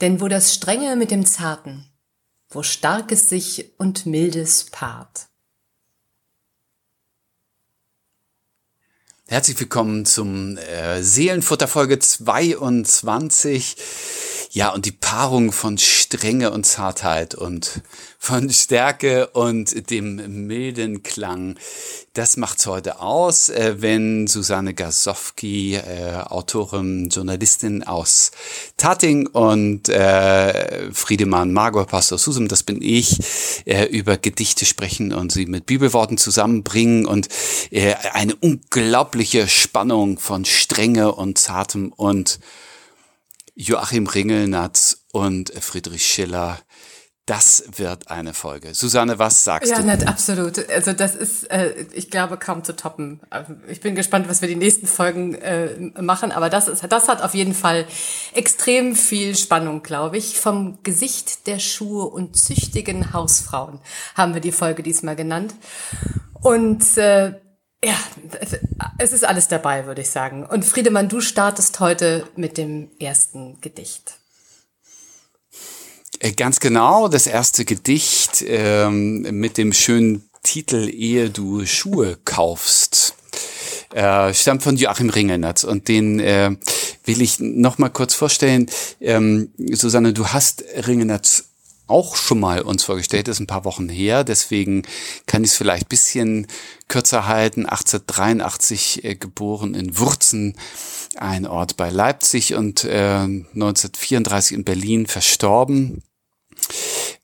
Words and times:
Denn 0.00 0.20
wo 0.20 0.28
das 0.28 0.54
Strenge 0.54 0.94
mit 0.94 1.10
dem 1.10 1.26
Zarten, 1.26 1.84
wo 2.50 2.62
Starkes 2.62 3.28
sich 3.28 3.72
und 3.78 4.06
Mildes 4.06 4.66
paart. 4.70 5.26
Herzlich 9.26 9.58
willkommen 9.60 10.06
zum 10.06 10.56
äh, 10.56 11.02
Seelenfutter 11.02 11.68
Folge 11.68 11.98
22. 11.98 13.76
Ja, 14.50 14.70
und 14.70 14.86
die 14.86 14.92
Paarung 14.92 15.52
von 15.52 15.76
Strenge 15.76 16.50
und 16.50 16.64
Zartheit 16.64 17.34
und 17.34 17.82
von 18.18 18.48
Stärke 18.48 19.26
und 19.28 19.90
dem 19.90 20.46
milden 20.46 21.02
Klang, 21.02 21.56
das 22.14 22.38
macht's 22.38 22.66
heute 22.66 23.00
aus, 23.00 23.50
äh, 23.50 23.76
wenn 23.80 24.26
Susanne 24.26 24.72
Gasowski, 24.72 25.74
äh, 25.74 26.22
Autorin, 26.24 27.10
Journalistin 27.10 27.82
aus 27.82 28.30
Tatting 28.78 29.26
und 29.26 29.90
äh, 29.90 30.92
Friedemann 30.92 31.52
Margot, 31.52 31.86
Pastor 31.86 32.16
Susum, 32.16 32.48
das 32.48 32.62
bin 32.62 32.80
ich, 32.80 33.18
äh, 33.66 33.84
über 33.84 34.16
Gedichte 34.16 34.64
sprechen 34.64 35.12
und 35.12 35.30
sie 35.30 35.44
mit 35.44 35.66
Bibelworten 35.66 36.16
zusammenbringen 36.16 37.04
und 37.04 37.28
äh, 37.70 37.94
eine 38.14 38.34
unglaubliche 38.36 39.46
Spannung 39.46 40.18
von 40.18 40.46
Strenge 40.46 41.12
und 41.12 41.36
Zartem 41.36 41.92
und 41.94 42.40
Joachim 43.60 44.06
Ringelnatz 44.06 45.04
und 45.12 45.52
Friedrich 45.52 46.06
Schiller. 46.06 46.58
Das 47.26 47.64
wird 47.76 48.08
eine 48.08 48.32
Folge. 48.32 48.72
Susanne, 48.72 49.18
was 49.18 49.42
sagst 49.42 49.72
ja, 49.72 49.80
du? 49.80 49.86
Ja, 49.86 49.96
nicht 49.96 50.06
absolut. 50.06 50.70
Also 50.70 50.92
das 50.92 51.16
ist, 51.16 51.50
äh, 51.50 51.74
ich 51.92 52.08
glaube, 52.08 52.36
kaum 52.36 52.62
zu 52.62 52.76
toppen. 52.76 53.20
Also 53.30 53.54
ich 53.66 53.80
bin 53.80 53.96
gespannt, 53.96 54.28
was 54.28 54.42
wir 54.42 54.48
die 54.48 54.54
nächsten 54.54 54.86
Folgen 54.86 55.34
äh, 55.34 55.74
machen, 56.00 56.30
aber 56.30 56.50
das, 56.50 56.68
ist, 56.68 56.84
das 56.88 57.08
hat 57.08 57.20
auf 57.20 57.34
jeden 57.34 57.52
Fall 57.52 57.84
extrem 58.32 58.94
viel 58.94 59.36
Spannung, 59.36 59.82
glaube 59.82 60.18
ich. 60.18 60.38
Vom 60.38 60.78
Gesicht 60.84 61.48
der 61.48 61.58
Schuhe 61.58 62.06
und 62.06 62.36
züchtigen 62.36 63.12
Hausfrauen 63.12 63.80
haben 64.14 64.34
wir 64.34 64.40
die 64.40 64.52
Folge 64.52 64.84
diesmal 64.84 65.16
genannt. 65.16 65.52
Und 66.40 66.96
äh, 66.96 67.34
ja, 67.84 67.96
es 68.98 69.12
ist 69.12 69.24
alles 69.24 69.48
dabei, 69.48 69.86
würde 69.86 70.02
ich 70.02 70.10
sagen. 70.10 70.44
Und 70.44 70.64
Friedemann, 70.64 71.08
du 71.08 71.20
startest 71.20 71.80
heute 71.80 72.26
mit 72.36 72.58
dem 72.58 72.90
ersten 72.98 73.60
Gedicht. 73.60 74.18
Äh, 76.20 76.32
ganz 76.32 76.58
genau, 76.58 77.08
das 77.08 77.26
erste 77.26 77.64
Gedicht 77.64 78.44
ähm, 78.46 79.22
mit 79.22 79.56
dem 79.56 79.72
schönen 79.72 80.28
Titel 80.42 80.88
Ehe 80.88 81.30
du 81.30 81.64
Schuhe 81.66 82.18
kaufst. 82.24 83.14
Äh, 83.94 84.34
stammt 84.34 84.62
von 84.62 84.76
Joachim 84.76 85.10
Ringelnatz 85.10 85.64
und 85.64 85.88
den 85.88 86.20
äh, 86.20 86.56
will 87.04 87.22
ich 87.22 87.38
noch 87.38 87.78
mal 87.78 87.88
kurz 87.88 88.14
vorstellen. 88.14 88.66
Ähm, 89.00 89.52
Susanne, 89.72 90.12
du 90.12 90.26
hast 90.26 90.64
Ringelnatz 90.86 91.44
auch 91.88 92.16
schon 92.16 92.40
mal 92.40 92.62
uns 92.62 92.84
vorgestellt, 92.84 93.28
das 93.28 93.36
ist 93.36 93.40
ein 93.40 93.46
paar 93.46 93.64
Wochen 93.64 93.88
her, 93.88 94.24
deswegen 94.24 94.82
kann 95.26 95.44
ich 95.44 95.50
es 95.50 95.56
vielleicht 95.56 95.88
bisschen 95.88 96.46
kürzer 96.88 97.26
halten. 97.26 97.66
1883 97.66 99.04
äh, 99.04 99.14
geboren 99.14 99.74
in 99.74 99.98
Wurzen, 99.98 100.56
ein 101.16 101.46
Ort 101.46 101.76
bei 101.76 101.90
Leipzig 101.90 102.54
und 102.54 102.84
äh, 102.84 103.18
1934 103.18 104.56
in 104.56 104.64
Berlin 104.64 105.06
verstorben. 105.06 106.02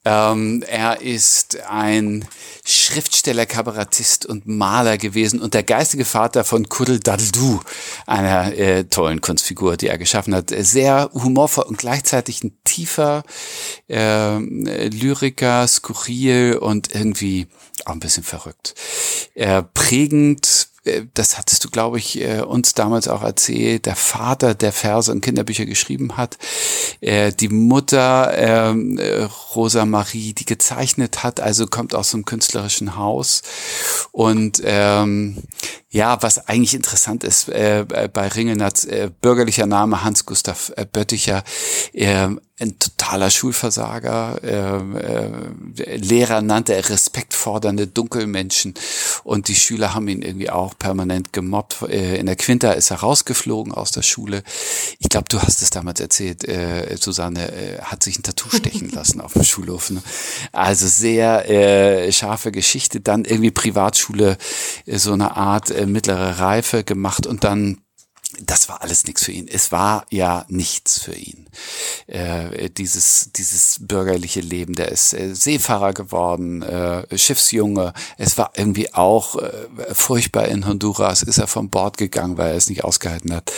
Ähm, 0.05 0.62
er 0.69 1.00
ist 1.00 1.60
ein 1.62 2.27
Schriftsteller, 2.66 3.47
Kabarettist 3.47 4.27
und 4.27 4.46
Maler 4.46 4.98
gewesen 4.98 5.41
und 5.41 5.55
der 5.55 5.62
geistige 5.62 6.05
Vater 6.05 6.44
von 6.44 6.69
Kudel 6.69 7.00
Daddu, 7.00 7.61
einer 8.06 8.52
äh, 8.55 8.84
tollen 8.84 9.20
Kunstfigur, 9.20 9.77
die 9.77 9.88
er 9.88 9.98
geschaffen 9.98 10.34
hat. 10.34 10.50
Sehr 10.50 11.11
humorvoll 11.14 11.64
und 11.64 11.78
gleichzeitig 11.78 12.44
ein 12.44 12.58
tiefer 12.64 13.22
äh, 13.88 14.38
Lyriker, 14.38 15.66
skurril 15.66 16.58
und 16.61 16.94
irgendwie 16.94 17.48
auch 17.84 17.92
ein 17.92 18.00
bisschen 18.00 18.24
verrückt. 18.24 18.74
Äh, 19.34 19.62
prägend 19.62 20.68
das 21.14 21.39
hattest 21.39 21.64
du, 21.64 21.70
glaube 21.70 21.98
ich, 21.98 22.20
äh, 22.20 22.40
uns 22.40 22.74
damals 22.74 23.08
auch 23.08 23.22
erzählt, 23.22 23.86
der 23.86 23.96
Vater, 23.96 24.55
der 24.55 24.72
Verse 24.72 25.11
und 25.11 25.22
Kinderbücher 25.22 25.64
geschrieben 25.64 26.17
hat, 26.17 26.36
äh, 27.00 27.33
die 27.33 27.48
Mutter 27.48 28.33
ähm, 28.36 29.00
Rosa 29.55 29.86
Marie, 29.86 30.34
die 30.34 30.45
gezeichnet 30.45 31.22
hat, 31.22 31.40
also 31.40 31.67
kommt 31.67 31.95
aus 31.95 32.12
einem 32.12 32.24
künstlerischen 32.24 32.96
Haus. 32.96 33.42
Und 34.12 34.61
ähm, 34.64 35.42
ja, 35.89 36.22
was 36.22 36.48
eigentlich 36.48 36.74
interessant 36.74 37.24
ist 37.24 37.48
äh, 37.48 37.86
bei 38.12 38.28
Ringelnatz, 38.28 38.84
äh, 38.84 39.11
bürgerlicher 39.20 39.66
Name 39.66 40.05
Hans 40.05 40.27
Gustav 40.27 40.72
äh, 40.77 40.84
Bötticher, 40.84 41.45
äh, 41.92 42.28
ein 42.60 42.78
totaler 42.78 43.30
Schulversager. 43.30 44.38
Äh, 44.44 45.82
äh, 45.82 45.96
Lehrer 45.96 46.40
nannte 46.40 46.74
er 46.74 46.88
respektfordernde 46.88 47.88
Dunkelmenschen 47.88 48.74
und 49.24 49.48
die 49.48 49.56
Schüler 49.56 49.94
haben 49.94 50.06
ihn 50.06 50.22
irgendwie 50.22 50.50
auch 50.50 50.78
permanent 50.78 51.32
gemobbt. 51.32 51.82
Äh, 51.82 52.16
in 52.16 52.26
der 52.26 52.36
Quinta 52.36 52.70
ist 52.72 52.92
er 52.92 52.98
rausgeflogen 52.98 53.74
aus 53.74 53.90
der 53.90 54.02
Schule. 54.02 54.44
Ich 55.00 55.08
glaube, 55.08 55.26
du 55.28 55.42
hast 55.42 55.62
es 55.62 55.70
damals 55.70 55.98
erzählt, 55.98 56.44
äh, 56.44 56.96
Susanne 56.96 57.50
äh, 57.50 57.80
hat 57.80 58.04
sich 58.04 58.18
ein 58.18 58.22
Tattoo 58.22 58.50
stechen 58.50 58.88
lassen 58.92 59.20
auf 59.20 59.32
dem 59.32 59.42
Schulhof. 59.42 59.90
Ne? 59.90 60.00
Also 60.52 60.86
sehr 60.86 61.50
äh, 61.50 62.12
scharfe 62.12 62.52
Geschichte. 62.52 63.00
Dann 63.00 63.24
irgendwie 63.24 63.50
Privatschule, 63.50 64.38
äh, 64.86 64.98
so 64.98 65.12
eine 65.12 65.36
Art 65.36 65.72
äh, 65.72 65.86
mittlere 65.86 66.38
Reife 66.38 66.84
gemacht 66.84 67.26
und 67.26 67.42
dann 67.42 67.83
das 68.40 68.68
war 68.68 68.83
alles 68.83 69.05
nichts 69.05 69.24
für 69.24 69.33
ihn. 69.33 69.48
Es 69.48 69.72
war 69.72 70.06
ja 70.11 70.45
nichts 70.48 70.98
für 70.98 71.14
ihn. 71.14 71.48
Äh, 72.06 72.70
dieses, 72.70 73.30
dieses 73.34 73.78
bürgerliche 73.80 74.40
Leben, 74.40 74.74
der 74.74 74.90
ist 74.90 75.12
äh, 75.12 75.34
Seefahrer 75.34 75.92
geworden, 75.92 76.62
äh, 76.62 77.17
Schiffsjunge. 77.17 77.92
Es 78.18 78.39
war 78.39 78.52
irgendwie 78.56 78.92
auch 78.95 79.36
äh, 79.36 79.67
furchtbar 79.92 80.46
in 80.48 80.67
Honduras, 80.67 81.22
ist 81.22 81.39
er 81.39 81.46
vom 81.46 81.70
Bord 81.70 81.96
gegangen, 81.96 82.39
weil 82.39 82.50
er 82.50 82.56
es 82.56 82.68
nicht 82.68 82.84
ausgehalten 82.84 83.34
hat. 83.34 83.52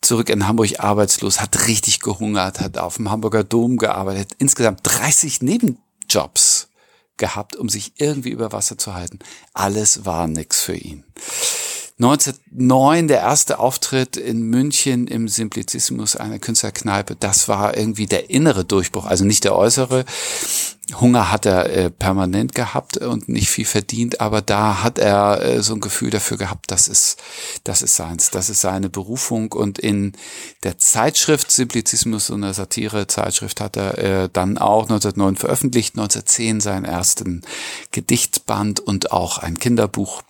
Zurück 0.00 0.30
in 0.30 0.46
Hamburg 0.46 0.80
arbeitslos, 0.80 1.40
hat 1.40 1.66
richtig 1.66 2.00
gehungert, 2.00 2.60
hat 2.60 2.78
auf 2.78 2.96
dem 2.96 3.10
Hamburger 3.10 3.44
Dom 3.44 3.76
gearbeitet, 3.76 4.32
insgesamt 4.38 4.80
30 4.82 5.42
Nebenjobs 5.42 6.68
gehabt, 7.16 7.56
um 7.56 7.68
sich 7.68 7.92
irgendwie 7.96 8.30
über 8.30 8.52
Wasser 8.52 8.78
zu 8.78 8.94
halten. 8.94 9.18
Alles 9.52 10.04
war 10.04 10.26
nix 10.26 10.62
für 10.62 10.76
ihn. 10.76 11.04
1909 12.00 13.08
der 13.08 13.18
erste 13.18 13.58
Auftritt 13.58 14.16
in 14.16 14.42
München 14.42 15.08
im 15.08 15.26
Simplicissimus, 15.26 16.14
einer 16.14 16.38
Künstlerkneipe. 16.38 17.16
Das 17.18 17.48
war 17.48 17.76
irgendwie 17.76 18.06
der 18.06 18.30
innere 18.30 18.64
Durchbruch, 18.64 19.04
also 19.04 19.24
nicht 19.24 19.42
der 19.42 19.56
äußere. 19.56 20.04
Hunger 20.94 21.30
hat 21.30 21.44
er 21.44 21.70
äh, 21.70 21.90
permanent 21.90 22.54
gehabt 22.54 22.98
und 22.98 23.28
nicht 23.28 23.50
viel 23.50 23.64
verdient, 23.64 24.20
aber 24.20 24.40
da 24.40 24.82
hat 24.82 24.98
er 24.98 25.42
äh, 25.42 25.62
so 25.62 25.74
ein 25.74 25.80
Gefühl 25.80 26.10
dafür 26.10 26.38
gehabt, 26.38 26.70
das 26.70 26.88
ist, 26.88 27.18
das 27.64 27.82
ist 27.82 27.96
seins, 27.96 28.30
das 28.30 28.48
ist 28.48 28.60
seine 28.60 28.88
Berufung. 28.88 29.52
Und 29.52 29.78
in 29.78 30.12
der 30.62 30.78
Zeitschrift 30.78 31.50
Simplicissimus, 31.50 32.28
so 32.28 32.34
eine 32.34 32.54
Satire-Zeitschrift, 32.54 33.60
hat 33.60 33.76
er 33.76 33.98
äh, 33.98 34.28
dann 34.32 34.56
auch 34.56 34.84
1909 34.84 35.36
veröffentlicht, 35.36 35.96
1910 35.96 36.60
seinen 36.60 36.84
ersten 36.84 37.42
Gedichtband 37.90 38.80
und 38.80 39.12
auch 39.12 39.38
ein 39.38 39.58
Kinderbuch 39.58 40.22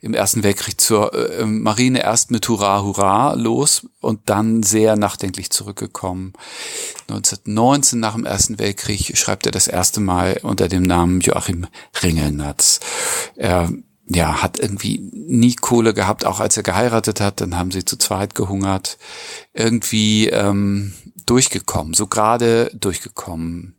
im 0.00 0.14
Ersten 0.14 0.42
Weltkrieg 0.42 0.80
zur 0.80 1.12
äh, 1.14 1.44
Marine 1.44 2.02
erst 2.02 2.30
mit 2.30 2.48
Hurra, 2.48 2.82
Hurra 2.82 3.34
los 3.34 3.86
und 4.00 4.20
dann 4.26 4.62
sehr 4.62 4.96
nachdenklich 4.96 5.50
zurückgekommen. 5.50 6.32
1919 7.08 8.00
nach 8.00 8.14
dem 8.14 8.26
Ersten 8.26 8.58
Weltkrieg 8.58 9.16
schreibt 9.16 9.46
er 9.46 9.52
das 9.52 9.68
erste 9.68 10.00
Mal 10.00 10.40
unter 10.42 10.68
dem 10.68 10.82
Namen 10.82 11.20
Joachim 11.20 11.66
Ringelnatz. 12.02 12.80
Er 13.36 13.70
ja, 14.10 14.42
hat 14.42 14.58
irgendwie 14.58 14.98
nie 15.12 15.54
Kohle 15.54 15.92
gehabt, 15.92 16.24
auch 16.24 16.40
als 16.40 16.56
er 16.56 16.62
geheiratet 16.62 17.20
hat, 17.20 17.40
dann 17.40 17.56
haben 17.58 17.70
sie 17.70 17.84
zu 17.84 17.96
zweit 17.98 18.34
gehungert. 18.34 18.96
Irgendwie 19.52 20.28
ähm, 20.28 20.94
durchgekommen, 21.26 21.92
so 21.92 22.06
gerade 22.06 22.70
durchgekommen, 22.74 23.76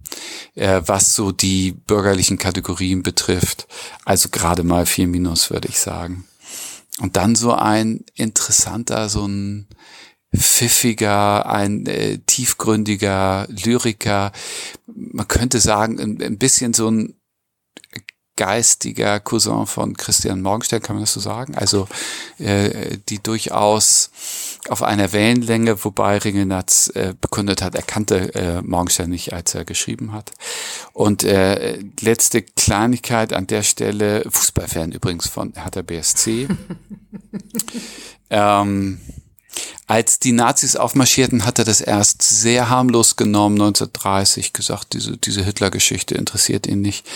äh, 0.53 0.81
was 0.85 1.15
so 1.15 1.31
die 1.31 1.71
bürgerlichen 1.71 2.37
Kategorien 2.37 3.01
betrifft. 3.01 3.67
Also 4.05 4.29
gerade 4.29 4.63
mal 4.63 4.85
vier 4.85 5.07
Minus, 5.07 5.49
würde 5.49 5.67
ich 5.67 5.79
sagen. 5.79 6.25
Und 6.99 7.15
dann 7.15 7.35
so 7.35 7.53
ein 7.53 8.05
interessanter, 8.13 9.09
so 9.09 9.25
ein 9.25 9.67
pfiffiger, 10.35 11.47
ein 11.47 11.87
äh, 11.87 12.19
tiefgründiger 12.19 13.47
Lyriker. 13.49 14.31
Man 14.85 15.27
könnte 15.27 15.59
sagen, 15.59 15.99
ein, 15.99 16.21
ein 16.21 16.37
bisschen 16.37 16.73
so 16.73 16.89
ein 16.89 17.18
geistiger 18.39 19.19
Cousin 19.19 19.67
von 19.67 19.97
Christian 19.97 20.41
Morgenstern, 20.41 20.81
kann 20.81 20.95
man 20.95 21.03
das 21.03 21.11
so 21.11 21.19
sagen? 21.19 21.55
Also 21.55 21.89
äh, 22.37 22.97
die 23.09 23.21
durchaus 23.21 24.11
auf 24.69 24.81
einer 24.81 25.11
Wellenlänge, 25.11 25.83
wobei 25.83 26.17
Ringelnatz 26.19 26.89
äh, 26.95 27.13
bekundet 27.19 27.61
hat, 27.61 27.75
er 27.75 27.81
kannte 27.81 28.33
äh, 28.35 28.61
Morgenstern 28.61 29.09
nicht, 29.09 29.33
als 29.33 29.55
er 29.55 29.65
geschrieben 29.65 30.13
hat. 30.13 30.31
Und 30.93 31.25
äh, 31.25 31.79
letzte 31.99 32.41
Kleinigkeit 32.41 33.33
an 33.33 33.45
der 33.45 33.63
Stelle, 33.63 34.23
Fußballfan 34.29 34.93
übrigens 34.93 35.27
von 35.27 35.51
Hertha 35.55 35.81
BSC. 35.81 36.47
ähm, 38.29 39.01
Als 39.87 40.19
die 40.19 40.33
Nazis 40.33 40.75
aufmarschierten, 40.75 41.45
hat 41.45 41.57
er 41.57 41.65
das 41.65 41.81
erst 41.81 42.21
sehr 42.21 42.69
harmlos 42.69 43.15
genommen, 43.15 43.55
1930 43.55 44.53
gesagt, 44.53 44.93
diese, 44.93 45.17
diese 45.17 45.43
Hitler-Geschichte 45.43 46.13
interessiert 46.13 46.67
ihn 46.67 46.81
nicht. 46.81 47.07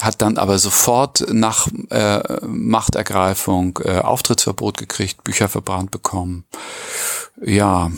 Hat 0.00 0.22
dann 0.22 0.38
aber 0.38 0.58
sofort 0.58 1.26
nach 1.30 1.68
äh, 1.90 2.46
Machtergreifung 2.46 3.78
äh, 3.84 3.98
Auftrittsverbot 3.98 4.78
gekriegt, 4.78 5.22
Bücher 5.22 5.50
verbrannt 5.50 5.90
bekommen. 5.90 6.44
Ja, 7.44 7.92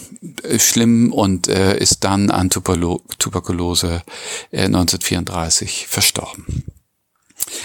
schlimm 0.59 1.13
und 1.13 1.47
äh, 1.47 1.79
ist 1.79 2.03
dann 2.03 2.31
an 2.31 2.51
Tuberlo 2.51 3.03
Tuberkulose 3.19 4.03
äh, 4.51 4.65
1934 4.65 5.87
verstorben. 5.87 6.65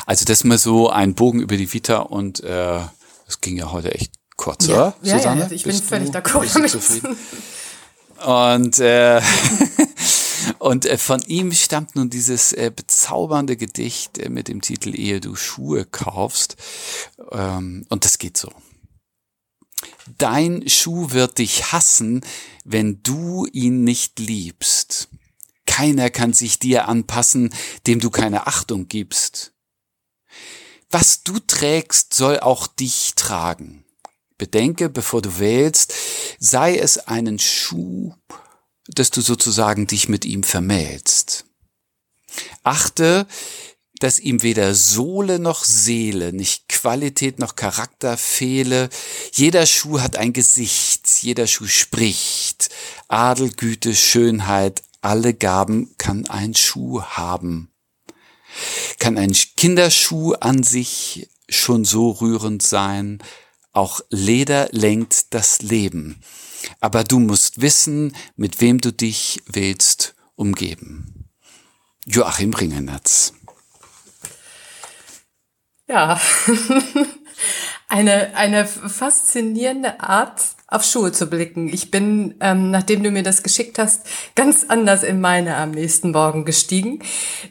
Also 0.05 0.25
das 0.25 0.43
mal 0.43 0.57
so 0.59 0.89
ein 0.89 1.15
Bogen 1.15 1.39
über 1.39 1.57
die 1.57 1.73
Vita 1.73 1.97
und 1.97 2.43
äh, 2.43 2.81
das 3.25 3.41
ging 3.41 3.57
ja 3.57 3.71
heute 3.71 3.95
echt 3.95 4.11
kurz, 4.37 4.67
ja. 4.67 4.73
oder? 4.73 4.95
Ja, 5.01 5.17
Susanne? 5.17 5.41
ja, 5.41 5.51
ich 5.51 5.63
bin 5.63 5.81
völlig 5.81 6.09
d'accord 6.09 6.53
damit. 6.53 6.71
Zufrieden? 6.71 7.17
Und, 8.25 8.79
äh, 8.79 9.21
und 10.59 10.85
äh, 10.85 10.97
von 10.97 11.21
ihm 11.23 11.51
stammt 11.51 11.95
nun 11.95 12.09
dieses 12.09 12.53
äh, 12.53 12.71
bezaubernde 12.75 13.57
Gedicht 13.57 14.19
äh, 14.19 14.29
mit 14.29 14.47
dem 14.47 14.61
Titel 14.61 14.95
Ehe 14.95 15.19
du 15.19 15.35
Schuhe 15.35 15.85
kaufst. 15.85 16.55
Ähm, 17.31 17.85
und 17.89 18.05
das 18.05 18.17
geht 18.19 18.37
so. 18.37 18.51
Dein 20.17 20.67
Schuh 20.67 21.11
wird 21.11 21.37
dich 21.39 21.71
hassen, 21.71 22.21
wenn 22.63 23.01
du 23.01 23.47
ihn 23.51 23.83
nicht 23.83 24.19
liebst. 24.19 25.09
Keiner 25.65 26.09
kann 26.09 26.33
sich 26.33 26.59
dir 26.59 26.87
anpassen, 26.87 27.53
dem 27.87 27.99
du 27.99 28.09
keine 28.09 28.45
Achtung 28.47 28.87
gibst. 28.87 29.53
Was 30.89 31.23
du 31.23 31.39
trägst, 31.39 32.13
soll 32.13 32.39
auch 32.39 32.67
dich 32.67 33.13
tragen. 33.15 33.80
Bedenke, 34.41 34.89
bevor 34.89 35.21
du 35.21 35.37
wählst, 35.37 35.93
sei 36.39 36.75
es 36.75 36.97
einen 36.97 37.37
Schuh, 37.37 38.15
dass 38.87 39.11
du 39.11 39.21
sozusagen 39.21 39.85
dich 39.85 40.09
mit 40.09 40.25
ihm 40.25 40.41
vermählst. 40.41 41.45
Achte, 42.63 43.27
dass 43.99 44.17
ihm 44.17 44.41
weder 44.41 44.73
Sohle 44.73 45.37
noch 45.37 45.63
Seele, 45.63 46.33
nicht 46.33 46.69
Qualität 46.69 47.37
noch 47.37 47.55
Charakter 47.55 48.17
fehle. 48.17 48.89
Jeder 49.31 49.67
Schuh 49.67 49.99
hat 49.99 50.15
ein 50.15 50.33
Gesicht, 50.33 51.07
jeder 51.21 51.45
Schuh 51.45 51.67
spricht. 51.67 52.69
Adel, 53.09 53.51
Güte, 53.51 53.93
Schönheit, 53.93 54.81
alle 55.01 55.35
Gaben 55.35 55.93
kann 55.99 56.25
ein 56.25 56.55
Schuh 56.55 57.03
haben. 57.03 57.71
Kann 58.97 59.19
ein 59.19 59.33
Kinderschuh 59.55 60.33
an 60.33 60.63
sich 60.63 61.29
schon 61.47 61.85
so 61.85 62.09
rührend 62.09 62.63
sein, 62.63 63.21
auch 63.73 64.01
Leder 64.09 64.69
lenkt 64.71 65.33
das 65.33 65.61
Leben. 65.61 66.21
Aber 66.79 67.03
du 67.03 67.19
musst 67.19 67.61
wissen, 67.61 68.15
mit 68.35 68.61
wem 68.61 68.79
du 68.79 68.91
dich 68.91 69.41
willst 69.47 70.15
umgeben. 70.35 71.29
Joachim 72.05 72.53
Ringenatz. 72.53 73.33
Ja, 75.87 76.19
eine, 77.89 78.35
eine 78.35 78.65
faszinierende 78.65 79.99
Art, 79.99 80.41
auf 80.71 80.85
Schuhe 80.85 81.11
zu 81.11 81.27
blicken. 81.27 81.67
Ich 81.67 81.91
bin, 81.91 82.35
ähm, 82.39 82.71
nachdem 82.71 83.03
du 83.03 83.11
mir 83.11 83.23
das 83.23 83.43
geschickt 83.43 83.77
hast, 83.77 84.03
ganz 84.35 84.65
anders 84.69 85.03
in 85.03 85.19
meine 85.19 85.57
am 85.57 85.71
nächsten 85.71 86.11
Morgen 86.11 86.45
gestiegen. 86.45 86.99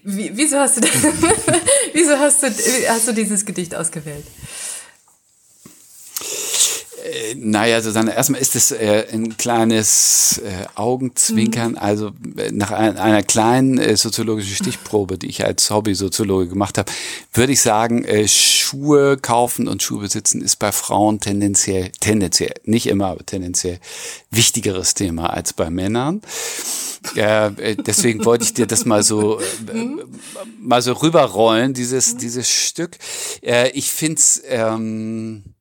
Wie, 0.02 0.31
wieso 0.34 0.58
hast 0.58 0.78
du, 0.78 0.81
wieso 1.93 2.19
hast 2.19 2.43
du, 2.43 2.46
hast 2.88 3.08
du 3.08 3.12
dieses 3.12 3.44
Gedicht 3.44 3.75
ausgewählt? 3.75 4.25
Äh, 7.05 7.34
naja, 7.37 7.81
Susanne, 7.81 8.14
erstmal 8.14 8.40
ist 8.40 8.56
es 8.56 8.70
äh, 8.72 9.06
ein 9.12 9.37
kleines 9.37 10.38
äh, 10.44 10.67
Augenzwinkern, 10.75 11.72
mhm. 11.72 11.78
also 11.78 12.11
äh, 12.37 12.50
nach 12.52 12.70
ein, 12.70 12.99
einer 12.99 13.22
kleinen 13.22 13.78
äh, 13.78 13.96
soziologischen 13.96 14.55
Stichprobe, 14.55 15.19
die 15.19 15.28
ich 15.28 15.44
als 15.44 15.70
Hobby-Soziologe 15.70 16.49
gemacht 16.49 16.78
habe, 16.78 16.90
würde 17.32 17.52
ich 17.52 17.62
sagen, 17.62 18.05
äh, 18.05 18.28
Schuhe 18.28 19.17
kaufen 19.17 19.69
und 19.69 19.82
Schuhe 19.82 20.00
besitzen 20.00 20.43
ist 20.43 20.56
bei 20.56 20.72
Frauen 20.72 21.20
tendenziell, 21.20 21.90
tendenziell, 22.00 22.55
nicht 22.64 22.87
immer, 22.87 23.06
aber 23.06 23.25
tendenziell 23.25 23.78
wichtigeres 24.31 24.94
Thema 24.94 25.31
als 25.31 25.52
bei 25.52 25.70
Männern. 25.70 26.20
Äh, 27.14 27.76
deswegen 27.76 28.25
wollte 28.26 28.44
ich 28.44 28.52
dir 28.52 28.66
das 28.66 28.84
mal 28.84 29.02
so 29.02 29.40
äh, 29.40 29.73
mhm. 29.73 30.02
mal 30.61 30.82
so 30.82 30.93
rüberrollen, 30.93 31.73
dieses, 31.73 32.19
dieses 32.19 32.50
Stück. 32.50 32.99
Äh, 33.43 33.70
ich 33.70 33.90
find's 33.90 34.43
ähm, 34.46 35.55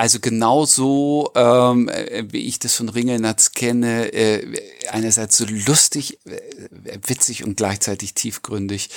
also 0.00 0.18
genauso, 0.18 1.30
ähm, 1.34 1.90
äh, 1.90 2.24
wie 2.30 2.46
ich 2.46 2.58
das 2.58 2.74
von 2.74 2.88
Ringelnatz 2.88 3.52
kenne, 3.52 4.10
äh, 4.14 4.58
einerseits 4.90 5.36
so 5.36 5.44
lustig, 5.44 6.18
äh, 6.24 6.98
witzig 7.06 7.44
und 7.44 7.58
gleichzeitig 7.58 8.14
tiefgründig. 8.14 8.88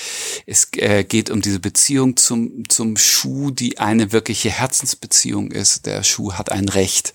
Es 0.45 0.69
äh, 0.77 1.03
geht 1.03 1.29
um 1.29 1.41
diese 1.41 1.59
Beziehung 1.59 2.15
zum, 2.15 2.69
zum 2.69 2.95
Schuh, 2.95 3.51
die 3.51 3.79
eine 3.79 4.13
wirkliche 4.13 4.49
Herzensbeziehung 4.49 5.51
ist. 5.51 5.87
Der 5.87 6.03
Schuh 6.03 6.35
hat 6.35 6.49
ein 6.49 6.69
Recht, 6.69 7.13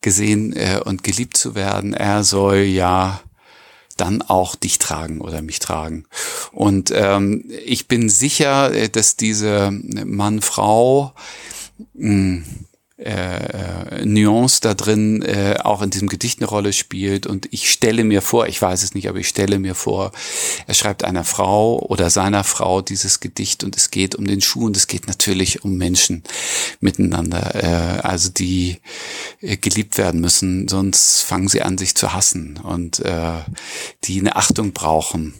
gesehen 0.00 0.52
äh, 0.56 0.80
und 0.84 1.04
geliebt 1.04 1.36
zu 1.36 1.54
werden. 1.54 1.94
Er 1.94 2.24
soll 2.24 2.56
ja 2.56 3.22
dann 3.96 4.22
auch 4.22 4.56
dich 4.56 4.80
tragen 4.80 5.20
oder 5.20 5.42
mich 5.42 5.60
tragen. 5.60 6.06
Und 6.50 6.90
ähm, 6.92 7.44
ich 7.64 7.86
bin 7.86 8.08
sicher, 8.08 8.74
äh, 8.74 8.88
dass 8.88 9.14
diese 9.14 9.70
Mann-Frau 9.70 11.14
hm, 11.94 12.44
äh, 13.04 14.00
äh, 14.00 14.04
Nuance 14.04 14.60
da 14.60 14.74
drin 14.74 15.22
äh, 15.22 15.56
auch 15.62 15.82
in 15.82 15.90
diesem 15.90 16.08
Gedicht 16.08 16.38
eine 16.40 16.48
Rolle 16.48 16.72
spielt. 16.72 17.26
Und 17.26 17.48
ich 17.50 17.70
stelle 17.70 18.04
mir 18.04 18.22
vor, 18.22 18.46
ich 18.46 18.62
weiß 18.62 18.82
es 18.82 18.94
nicht, 18.94 19.08
aber 19.08 19.18
ich 19.18 19.28
stelle 19.28 19.58
mir 19.58 19.74
vor, 19.74 20.12
er 20.66 20.74
schreibt 20.74 21.02
einer 21.02 21.24
Frau 21.24 21.80
oder 21.80 22.10
seiner 22.10 22.44
Frau 22.44 22.80
dieses 22.80 23.20
Gedicht 23.20 23.64
und 23.64 23.76
es 23.76 23.90
geht 23.90 24.14
um 24.14 24.26
den 24.26 24.40
Schuh 24.40 24.66
und 24.66 24.76
es 24.76 24.86
geht 24.86 25.08
natürlich 25.08 25.64
um 25.64 25.76
Menschen 25.76 26.22
miteinander, 26.80 27.54
äh, 27.54 28.00
also 28.06 28.30
die 28.30 28.78
äh, 29.40 29.56
geliebt 29.56 29.98
werden 29.98 30.20
müssen, 30.20 30.68
sonst 30.68 31.22
fangen 31.22 31.48
sie 31.48 31.62
an, 31.62 31.78
sich 31.78 31.96
zu 31.96 32.12
hassen 32.12 32.60
und 32.62 33.00
äh, 33.00 33.40
die 34.04 34.20
eine 34.20 34.36
Achtung 34.36 34.72
brauchen. 34.72 35.34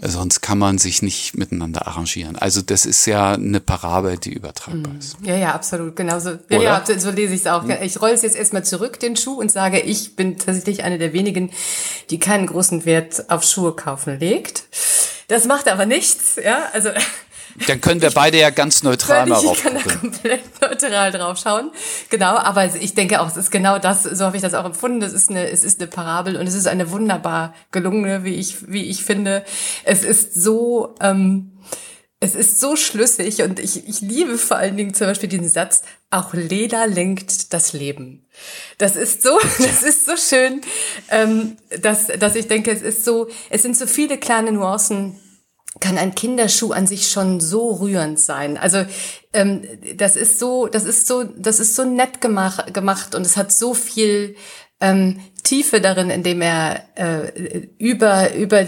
Sonst 0.00 0.40
kann 0.40 0.58
man 0.58 0.78
sich 0.78 1.02
nicht 1.02 1.36
miteinander 1.36 1.86
arrangieren. 1.86 2.36
Also 2.36 2.60
das 2.60 2.86
ist 2.86 3.06
ja 3.06 3.34
eine 3.34 3.60
Parabel, 3.60 4.18
die 4.18 4.32
übertragbar 4.32 4.92
mhm. 4.92 4.98
ist. 4.98 5.16
Ja, 5.22 5.36
ja, 5.36 5.54
absolut. 5.54 5.94
Genauso. 5.94 6.38
Ja, 6.48 6.60
ja, 6.60 6.74
so 6.98 7.10
lese 7.10 7.34
ich 7.34 7.40
es 7.40 7.46
auch. 7.46 7.64
Ich 7.82 8.00
rolle 8.00 8.14
es 8.14 8.22
jetzt 8.22 8.36
erstmal 8.36 8.64
zurück, 8.64 9.00
den 9.00 9.16
Schuh, 9.16 9.34
und 9.34 9.50
sage, 9.50 9.80
ich 9.80 10.16
bin 10.16 10.38
tatsächlich 10.38 10.84
eine 10.84 10.98
der 10.98 11.12
wenigen, 11.12 11.50
die 12.10 12.18
keinen 12.18 12.46
großen 12.46 12.84
Wert 12.84 13.30
auf 13.30 13.44
Schuhe 13.44 13.74
kaufen 13.74 14.18
legt. 14.18 14.64
Das 15.28 15.46
macht 15.46 15.68
aber 15.68 15.86
nichts, 15.86 16.36
ja. 16.42 16.64
Also 16.72 16.90
dann 17.66 17.80
können 17.80 18.02
wir 18.02 18.10
beide 18.10 18.38
ja 18.38 18.50
ganz 18.50 18.82
neutral 18.82 19.26
mal 19.26 19.36
rauf. 19.36 19.56
Ich 19.56 19.62
kann 19.62 19.74
da 19.74 19.80
komplett 19.82 20.60
neutral 20.60 21.12
drauf 21.12 21.38
schauen. 21.38 21.70
Genau, 22.10 22.36
aber 22.36 22.74
ich 22.74 22.94
denke 22.94 23.20
auch, 23.20 23.28
es 23.28 23.36
ist 23.36 23.50
genau 23.50 23.78
das, 23.78 24.02
so 24.02 24.24
habe 24.24 24.36
ich 24.36 24.42
das 24.42 24.54
auch 24.54 24.64
empfunden. 24.64 25.02
Es 25.02 25.12
ist 25.12 25.30
eine, 25.30 25.48
es 25.48 25.64
ist 25.64 25.80
eine 25.80 25.88
Parabel 25.88 26.36
und 26.36 26.46
es 26.46 26.54
ist 26.54 26.66
eine 26.66 26.90
wunderbar 26.90 27.54
gelungene, 27.70 28.24
wie 28.24 28.34
ich, 28.34 28.70
wie 28.70 28.84
ich 28.84 29.04
finde. 29.04 29.44
Es 29.84 30.04
ist 30.04 30.34
so, 30.34 30.94
ähm, 31.00 31.52
es 32.24 32.34
ist 32.34 32.58
so 32.58 32.74
schlüssig 32.74 33.42
und 33.42 33.58
ich, 33.58 33.86
ich 33.86 34.00
liebe 34.00 34.38
vor 34.38 34.56
allen 34.56 34.78
Dingen 34.78 34.94
zum 34.94 35.08
Beispiel 35.08 35.28
diesen 35.28 35.48
Satz, 35.48 35.82
auch 36.08 36.32
Leder 36.32 36.86
lenkt 36.86 37.52
das 37.52 37.74
Leben. 37.74 38.26
Das 38.78 38.96
ist 38.96 39.22
so, 39.22 39.38
das 39.58 39.82
ist 39.82 40.06
so 40.06 40.16
schön, 40.16 40.62
ähm, 41.10 41.58
dass, 41.82 42.06
dass 42.06 42.34
ich 42.34 42.48
denke, 42.48 42.70
es 42.70 42.80
ist 42.80 43.04
so, 43.04 43.28
es 43.50 43.60
sind 43.60 43.76
so 43.76 43.86
viele 43.86 44.16
kleine 44.16 44.52
Nuancen, 44.52 45.20
kann 45.80 45.98
ein 45.98 46.14
Kinderschuh 46.14 46.72
an 46.72 46.86
sich 46.86 47.10
schon 47.10 47.40
so 47.40 47.72
rührend 47.72 48.18
sein. 48.18 48.56
Also 48.56 48.86
ähm, 49.34 49.68
das 49.96 50.16
ist 50.16 50.38
so, 50.38 50.66
das 50.66 50.84
ist 50.84 51.06
so, 51.06 51.24
das 51.24 51.60
ist 51.60 51.74
so 51.74 51.84
nett 51.84 52.22
gemacht, 52.22 52.72
gemacht 52.72 53.14
und 53.14 53.26
es 53.26 53.36
hat 53.36 53.52
so 53.52 53.74
viel 53.74 54.34
ähm, 54.80 55.20
Tiefe 55.44 55.80
darin, 55.80 56.10
indem 56.10 56.42
er 56.42 56.82
äh, 56.96 57.68
über 57.78 58.34
über 58.34 58.64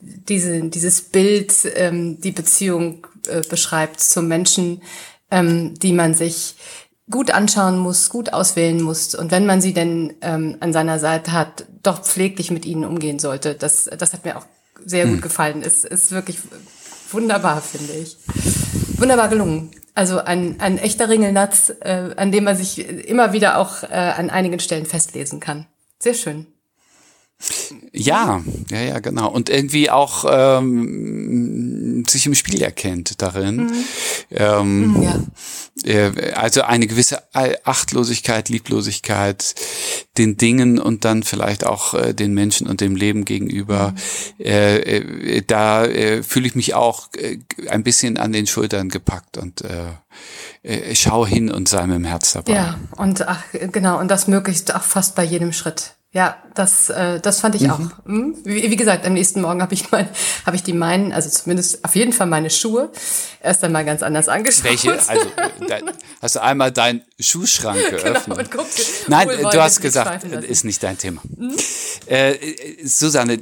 diese 0.00 0.62
dieses 0.64 1.02
Bild 1.02 1.52
ähm, 1.74 2.20
die 2.20 2.32
Beziehung 2.32 3.06
äh, 3.28 3.42
beschreibt 3.42 4.00
zum 4.00 4.28
Menschen, 4.28 4.82
ähm, 5.30 5.74
die 5.74 5.92
man 5.92 6.14
sich 6.14 6.56
gut 7.10 7.30
anschauen 7.30 7.78
muss, 7.78 8.08
gut 8.08 8.32
auswählen 8.32 8.80
muss 8.80 9.14
und 9.14 9.30
wenn 9.30 9.46
man 9.46 9.60
sie 9.60 9.74
denn 9.74 10.14
ähm, 10.22 10.56
an 10.60 10.72
seiner 10.72 10.98
Seite 10.98 11.32
hat, 11.32 11.66
doch 11.82 12.02
pfleglich 12.02 12.50
mit 12.50 12.64
ihnen 12.64 12.84
umgehen 12.84 13.18
sollte. 13.18 13.54
Das 13.54 13.90
das 13.98 14.12
hat 14.12 14.24
mir 14.24 14.38
auch 14.38 14.46
sehr 14.84 15.04
gut 15.04 15.16
hm. 15.16 15.20
gefallen. 15.20 15.62
Es 15.62 15.84
ist 15.84 16.12
wirklich 16.12 16.38
wunderbar, 17.10 17.60
finde 17.60 17.92
ich. 17.92 18.16
Wunderbar 18.98 19.28
gelungen. 19.28 19.70
Also 19.94 20.18
ein, 20.18 20.60
ein 20.60 20.78
echter 20.78 21.08
Ringelnatz, 21.08 21.72
äh, 21.80 22.10
an 22.16 22.30
dem 22.30 22.44
man 22.44 22.56
sich 22.56 22.86
immer 22.86 23.32
wieder 23.32 23.58
auch 23.58 23.82
äh, 23.82 23.86
an 23.86 24.30
einigen 24.30 24.60
Stellen 24.60 24.86
festlesen 24.86 25.40
kann. 25.40 25.66
Sehr 25.98 26.14
schön. 26.14 26.55
Ja, 27.92 28.42
ja, 28.70 28.80
ja, 28.80 28.98
genau. 28.98 29.30
Und 29.30 29.50
irgendwie 29.50 29.90
auch 29.90 30.24
ähm, 30.28 32.04
sich 32.06 32.26
im 32.26 32.34
Spiel 32.34 32.62
erkennt 32.62 33.20
darin. 33.20 33.56
Mhm. 33.56 33.84
Ähm, 34.30 34.86
mhm, 34.92 35.02
ja. 35.02 35.22
Äh, 35.84 36.32
also 36.32 36.62
eine 36.62 36.86
gewisse 36.86 37.22
Achtlosigkeit, 37.32 38.48
Lieblosigkeit 38.48 39.54
den 40.16 40.36
Dingen 40.38 40.78
und 40.78 41.04
dann 41.04 41.22
vielleicht 41.22 41.64
auch 41.64 41.94
äh, 41.94 42.14
den 42.14 42.32
Menschen 42.32 42.66
und 42.66 42.80
dem 42.80 42.96
Leben 42.96 43.24
gegenüber. 43.24 43.94
Mhm. 44.38 44.44
Äh, 44.44 44.76
äh, 44.76 45.42
da 45.46 45.84
äh, 45.84 46.22
fühle 46.22 46.46
ich 46.46 46.54
mich 46.54 46.74
auch 46.74 47.08
äh, 47.14 47.38
ein 47.68 47.82
bisschen 47.82 48.16
an 48.16 48.32
den 48.32 48.46
Schultern 48.46 48.88
gepackt 48.88 49.36
und 49.36 49.62
schau 50.94 51.26
hin 51.26 51.50
und 51.50 51.68
sei 51.68 51.86
mit 51.86 51.96
dem 51.96 52.04
Herz 52.04 52.32
dabei. 52.32 52.52
Ja, 52.52 52.80
und 52.96 53.28
ach, 53.28 53.44
genau, 53.52 54.00
und 54.00 54.08
das 54.08 54.26
möglichst 54.26 54.74
auch 54.74 54.82
fast 54.82 55.14
bei 55.14 55.22
jedem 55.22 55.52
Schritt. 55.52 55.95
Ja, 56.16 56.42
das, 56.54 56.88
äh, 56.88 57.20
das 57.20 57.40
fand 57.40 57.56
ich 57.56 57.64
mhm. 57.64 57.70
auch. 57.70 58.06
Hm? 58.06 58.36
Wie, 58.42 58.70
wie, 58.70 58.76
gesagt, 58.76 59.04
am 59.04 59.12
nächsten 59.12 59.42
Morgen 59.42 59.60
habe 59.60 59.74
ich 59.74 59.90
mein, 59.90 60.08
habe 60.46 60.56
ich 60.56 60.62
die 60.62 60.72
meinen, 60.72 61.12
also 61.12 61.28
zumindest 61.28 61.84
auf 61.84 61.94
jeden 61.94 62.14
Fall 62.14 62.26
meine 62.26 62.48
Schuhe 62.48 62.90
erst 63.42 63.62
einmal 63.62 63.84
ganz 63.84 64.02
anders 64.02 64.26
angeschaut. 64.30 64.64
Welche? 64.64 64.92
Also 64.92 65.26
da, 65.68 65.78
hast 66.22 66.36
du 66.36 66.42
einmal 66.42 66.72
deinen 66.72 67.02
Schuhschrank 67.20 67.78
geöffnet? 67.90 68.24
Genau, 68.24 68.38
und 68.38 68.50
guckst, 68.50 69.10
Nein, 69.10 69.28
du 69.28 69.60
hast 69.60 69.82
gesagt, 69.82 70.24
ist 70.24 70.64
nicht 70.64 70.82
dein 70.82 70.96
Thema. 70.96 71.20
Mhm. 71.36 71.54
Äh, 72.06 72.34
Susanne, 72.82 73.38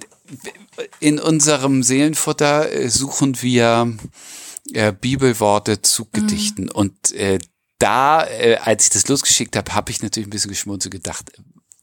in 0.99 1.21
unserem 1.21 1.85
Seelenfutter 1.85 2.73
äh, 2.73 2.89
suchen 2.89 3.41
wir 3.41 3.97
äh, 4.73 4.93
Bibelworte 4.93 5.81
zu 5.81 6.07
Gedichten 6.07 6.65
mhm. 6.65 6.71
und 6.71 7.13
äh, 7.13 7.39
da, 7.79 8.27
äh, 8.27 8.57
als 8.57 8.87
ich 8.87 8.91
das 8.91 9.07
losgeschickt 9.07 9.55
habe, 9.55 9.75
habe 9.75 9.93
ich 9.93 10.03
natürlich 10.03 10.27
ein 10.27 10.31
bisschen 10.31 10.51
geschmunzelt 10.51 10.93
gedacht, 10.93 11.31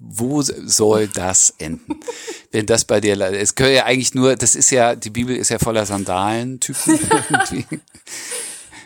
wo 0.03 0.41
soll 0.41 1.08
das 1.08 1.53
enden? 1.58 2.00
Wenn 2.51 2.65
das 2.65 2.86
bei 2.86 3.00
dir, 3.00 3.20
es 3.20 3.55
gehört 3.55 3.75
ja 3.75 3.86
eigentlich 3.86 4.13
nur, 4.13 4.36
das 4.36 4.55
ist 4.55 4.72
ja, 4.72 4.96
die 4.96 5.10
Bibel 5.10 5.36
ist 5.36 5.50
ja 5.50 5.60
voller 5.60 5.86
Sandalen-Typen 5.86 7.00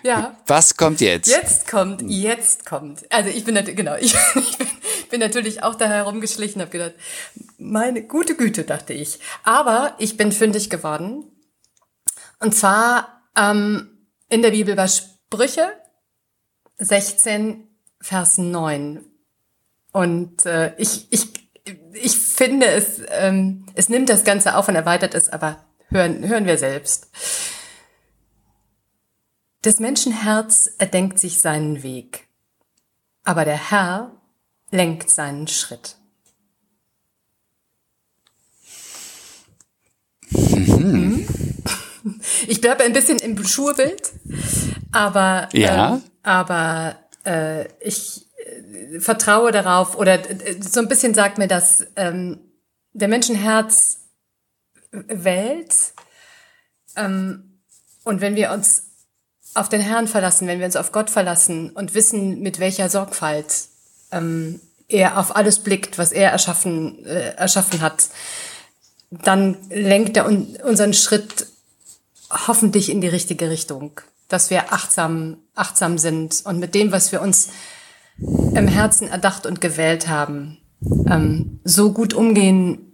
Ja. 0.04 0.38
Was 0.46 0.78
kommt 0.78 1.02
jetzt? 1.02 1.28
Jetzt 1.28 1.68
kommt, 1.68 2.04
jetzt 2.04 2.64
kommt. 2.68 3.12
Also 3.12 3.32
ich 3.32 3.44
bin 3.44 3.56
natürlich, 3.56 3.78
genau, 3.78 3.96
ich, 3.96 4.14
ich 4.36 5.10
bin, 5.10 5.20
natürlich 5.20 5.64
auch 5.64 5.74
da 5.74 5.88
herumgeschlichen, 5.88 6.62
habe 6.62 6.70
gedacht, 6.70 6.94
meine 7.58 8.04
gute 8.04 8.36
Güte, 8.36 8.66
dachte 8.66 8.94
ich. 8.94 9.20
Aber 9.44 9.96
ich 9.98 10.16
bin 10.16 10.32
fündig 10.32 10.70
geworden. 10.70 11.24
Und 12.40 12.54
zwar 12.54 13.24
ähm, 13.36 14.08
in 14.30 14.44
der 14.44 14.52
Bibel 14.52 14.76
bei 14.76 14.88
Sprüche 14.88 15.72
16, 16.78 17.68
Vers 18.00 18.38
9. 18.38 19.04
Und 19.96 20.46
äh, 20.46 20.76
ich, 20.76 21.08
ich, 21.10 21.28
ich 21.94 22.18
finde, 22.18 22.66
es, 22.66 23.00
ähm, 23.12 23.66
es 23.76 23.88
nimmt 23.88 24.10
das 24.10 24.26
Ganze 24.26 24.58
auf 24.58 24.68
und 24.68 24.76
erweitert 24.76 25.16
es, 25.16 25.30
aber 25.30 25.64
hören, 25.88 26.28
hören 26.28 26.46
wir 26.46 26.58
selbst. 26.58 27.08
Das 29.62 29.80
Menschenherz 29.80 30.70
erdenkt 30.80 31.18
sich 31.18 31.40
seinen 31.40 31.82
Weg, 31.82 32.28
aber 33.24 33.46
der 33.46 33.72
Herr 33.72 34.12
lenkt 34.70 35.10
seinen 35.10 35.48
Schritt. 35.48 35.96
Mhm. 40.30 41.26
Ich 42.48 42.60
bleibe 42.60 42.84
ein 42.84 42.92
bisschen 42.92 43.18
im 43.20 43.42
Schuhbild, 43.46 44.12
aber 44.92 45.48
ja. 45.54 45.96
ähm, 45.96 46.04
aber 46.22 47.00
äh, 47.26 47.70
ich 47.80 48.25
vertraue 49.00 49.52
darauf 49.52 49.98
oder 49.98 50.30
äh, 50.30 50.62
so 50.62 50.80
ein 50.80 50.88
bisschen 50.88 51.14
sagt 51.14 51.38
mir 51.38 51.48
das, 51.48 51.86
ähm, 51.96 52.40
der 52.94 53.08
Menschenherz 53.08 54.00
wählt. 54.92 55.76
Ähm, 56.96 57.62
und 58.04 58.22
wenn 58.22 58.36
wir 58.36 58.52
uns 58.52 58.84
auf 59.54 59.70
den 59.70 59.82
Herrn 59.82 60.08
verlassen, 60.08 60.48
wenn 60.48 60.60
wir 60.60 60.66
uns 60.66 60.76
auf 60.76 60.92
Gott 60.92 61.10
verlassen 61.10 61.72
und 61.72 61.94
wissen, 61.94 62.42
mit 62.42 62.60
welcher 62.60 62.90
Sorgfalt 62.90 63.68
ähm, 64.12 64.60
er 64.88 65.18
auf 65.18 65.36
alles 65.36 65.60
blickt, 65.60 65.98
was 65.98 66.12
er 66.12 66.32
erschaffen, 66.32 67.06
äh, 67.06 67.36
erschaffen 67.36 67.82
hat, 67.82 68.10
dann 69.10 69.58
lenkt 69.70 70.18
er 70.18 70.26
un 70.26 70.58
unseren 70.64 70.94
Schritt 70.94 71.48
hoffentlich 72.30 72.90
in 72.90 73.02
die 73.02 73.08
richtige 73.08 73.50
Richtung, 73.50 74.02
dass 74.28 74.50
wir 74.50 74.74
achtsam, 74.74 75.38
achtsam 75.54 75.98
sind 75.98 76.42
und 76.46 76.60
mit 76.60 76.76
dem, 76.76 76.92
was 76.92 77.12
wir 77.12 77.22
uns 77.22 77.50
im 78.18 78.68
Herzen 78.68 79.08
erdacht 79.08 79.46
und 79.46 79.62
gewählt 79.62 80.08
haben, 80.08 80.58
ähm, 81.08 81.60
so 81.64 81.92
gut 81.92 82.14
umgehen, 82.14 82.94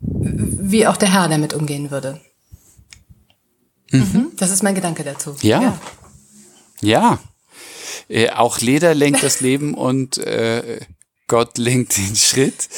wie 0.00 0.86
auch 0.86 0.96
der 0.96 1.12
Herr 1.12 1.28
damit 1.28 1.54
umgehen 1.54 1.90
würde. 1.90 2.20
Mhm. 3.90 4.32
Das 4.36 4.50
ist 4.50 4.62
mein 4.62 4.74
Gedanke 4.74 5.04
dazu. 5.04 5.36
Ja. 5.42 5.62
Ja. 5.62 5.78
ja. 6.80 7.18
Äh, 8.08 8.30
auch 8.30 8.60
Leder 8.60 8.94
lenkt 8.94 9.22
das 9.22 9.40
Leben 9.40 9.74
und 9.74 10.18
äh, 10.18 10.80
Gott 11.28 11.58
lenkt 11.58 11.96
den 11.96 12.16
Schritt. 12.16 12.68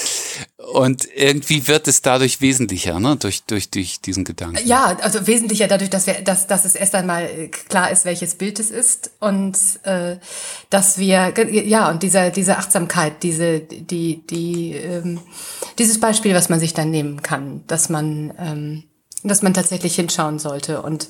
Und 0.73 1.07
irgendwie 1.15 1.69
wird 1.69 1.89
es 1.89 2.03
dadurch 2.03 2.41
wesentlicher, 2.41 2.99
ne? 3.01 3.17
durch, 3.17 3.45
durch, 3.45 3.71
durch 3.71 4.01
diesen 4.01 4.25
Gedanken. 4.25 4.67
Ja, 4.67 4.97
also 5.01 5.27
wesentlicher 5.27 5.69
dadurch, 5.69 5.91
dass, 5.91 6.07
wir, 6.07 6.15
dass, 6.23 6.47
dass 6.47 6.65
es 6.65 6.75
erst 6.75 6.95
einmal 6.95 7.49
klar 7.69 7.91
ist, 7.91 8.05
welches 8.05 8.35
Bild 8.35 8.59
es 8.59 8.71
ist 8.71 9.11
und 9.21 9.57
äh, 9.85 10.17
dass 10.71 10.99
wir, 10.99 11.35
ja, 11.51 11.91
und 11.91 12.03
diese, 12.03 12.31
diese 12.31 12.57
Achtsamkeit, 12.59 13.23
diese, 13.23 13.61
die, 13.61 14.27
die, 14.27 14.73
ähm, 14.73 15.21
dieses 15.79 16.01
Beispiel, 16.01 16.35
was 16.35 16.49
man 16.49 16.61
sich 16.61 16.75
dann 16.75 16.91
nehmen 16.91 17.23
kann, 17.23 17.63
dass 17.67 17.89
man, 17.89 18.33
ähm, 18.39 18.85
dass 19.23 19.43
man 19.43 19.55
tatsächlich 19.55 19.95
hinschauen 19.95 20.39
sollte 20.39 20.83
und 20.83 21.09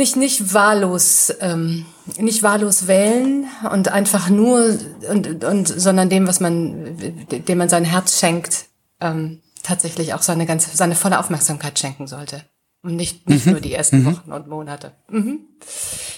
nicht 0.00 0.16
nicht 0.16 0.52
wahllos 0.52 1.32
ähm, 1.40 1.86
nicht 2.16 2.42
wahllos 2.42 2.88
wählen 2.88 3.46
und 3.70 3.88
einfach 3.88 4.28
nur 4.30 4.78
und 5.08 5.44
und 5.44 5.68
sondern 5.68 6.08
dem 6.08 6.26
was 6.26 6.40
man 6.40 6.96
dem 7.30 7.58
man 7.58 7.68
sein 7.68 7.84
Herz 7.84 8.18
schenkt 8.18 8.64
ähm, 9.00 9.42
tatsächlich 9.62 10.14
auch 10.14 10.22
seine 10.22 10.46
ganze 10.46 10.74
seine 10.76 10.96
volle 10.96 11.20
Aufmerksamkeit 11.20 11.78
schenken 11.78 12.08
sollte. 12.08 12.44
Und 12.82 12.96
nicht 12.96 13.28
nicht 13.28 13.44
mhm. 13.44 13.52
nur 13.52 13.60
die 13.60 13.74
ersten 13.74 14.02
mhm. 14.02 14.06
Wochen 14.06 14.32
und 14.32 14.48
Monate. 14.48 14.92
Mhm. 15.08 15.40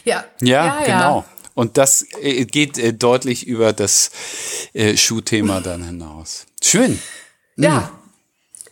ja. 0.05 0.25
ja 0.41 0.65
ja 0.65 0.85
genau. 0.87 1.25
Und 1.55 1.77
das 1.77 2.07
äh, 2.21 2.47
geht 2.47 2.79
äh, 2.79 2.95
deutlich 2.95 3.47
über 3.47 3.73
das 3.73 4.11
äh, 4.73 4.97
Schuhthema 4.97 5.61
dann 5.61 5.83
hinaus. 5.83 6.47
Schön. 6.63 6.99
Ja. 7.57 7.91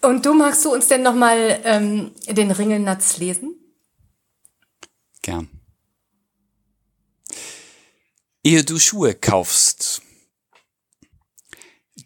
Und 0.02 0.24
du 0.24 0.32
magst 0.32 0.64
du 0.64 0.72
uns 0.72 0.86
denn 0.86 1.02
noch 1.02 1.14
mal 1.14 1.60
ähm, 1.64 2.12
den 2.26 2.52
Ringelnatz 2.52 3.18
lesen 3.18 3.59
Gern. 5.22 5.48
Ehe 8.42 8.64
du 8.64 8.78
Schuhe 8.78 9.14
kaufst, 9.14 10.00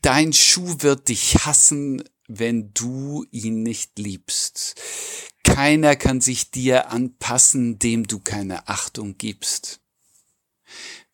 dein 0.02 0.32
Schuh 0.32 0.76
wird 0.80 1.08
dich 1.08 1.46
hassen, 1.46 2.02
wenn 2.26 2.72
du 2.74 3.24
ihn 3.30 3.62
nicht 3.62 3.98
liebst. 3.98 4.74
Keiner 5.44 5.94
kann 5.94 6.20
sich 6.20 6.50
dir 6.50 6.90
anpassen, 6.90 7.78
dem 7.78 8.06
du 8.06 8.18
keine 8.18 8.66
Achtung 8.68 9.16
gibst. 9.16 9.80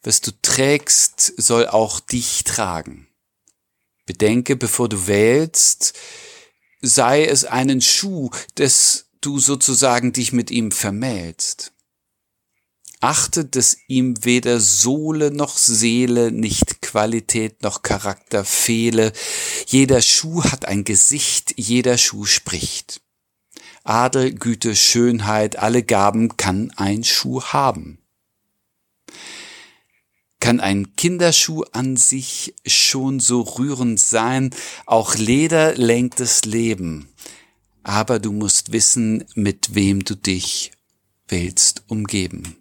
Was 0.02 0.23
du 0.23 0.30
trägst, 0.40 1.35
soll 1.37 1.69
auch 1.69 2.00
dich 2.00 2.45
tragen. 2.45 3.09
Bedenke, 4.07 4.57
bevor 4.57 4.88
du 4.88 5.07
wählst, 5.07 5.99
sei 6.80 7.26
es 7.26 7.45
einen 7.45 7.83
Schuh, 7.83 8.30
dass 8.54 9.11
du 9.21 9.38
sozusagen 9.38 10.12
dich 10.12 10.33
mit 10.33 10.50
ihm 10.50 10.73
vermählst. 10.73 11.73
Achte, 13.00 13.47
dass 13.47 13.78
ihm 13.88 14.25
weder 14.25 14.61
Sohle 14.61 15.30
noch 15.30 15.57
Seele, 15.57 16.30
nicht 16.30 16.83
Qualität 16.83 17.62
noch 17.62 17.80
Charakter 17.80 18.45
fehle. 18.45 19.12
Jeder 19.66 20.02
Schuh 20.02 20.45
hat 20.45 20.66
ein 20.66 20.85
Gesicht, 20.85 21.54
jeder 21.57 21.97
Schuh 21.97 22.26
spricht. 22.26 23.00
Adel, 23.85 24.35
Güte, 24.35 24.76
Schönheit, 24.76 25.57
alle 25.57 25.83
Gaben 25.83 26.37
kann 26.37 26.73
ein 26.76 27.02
Schuh 27.02 27.42
haben. 27.42 27.99
Kann 30.38 30.61
ein 30.61 30.95
Kinderschuh 30.97 31.64
an 31.73 31.97
sich 31.97 32.54
schon 32.66 33.19
so 33.19 33.40
rührend 33.40 33.99
sein, 33.99 34.54
auch 34.85 35.14
Leder 35.14 35.75
lenkt 35.75 36.21
das 36.21 36.45
Leben. 36.45 37.09
Aber 37.83 38.19
du 38.19 38.33
musst 38.33 38.73
wissen, 38.73 39.25
mit 39.35 39.75
wem 39.75 40.04
du 40.04 40.16
dich 40.16 40.73
willst 41.28 41.85
umgeben. 41.88 42.59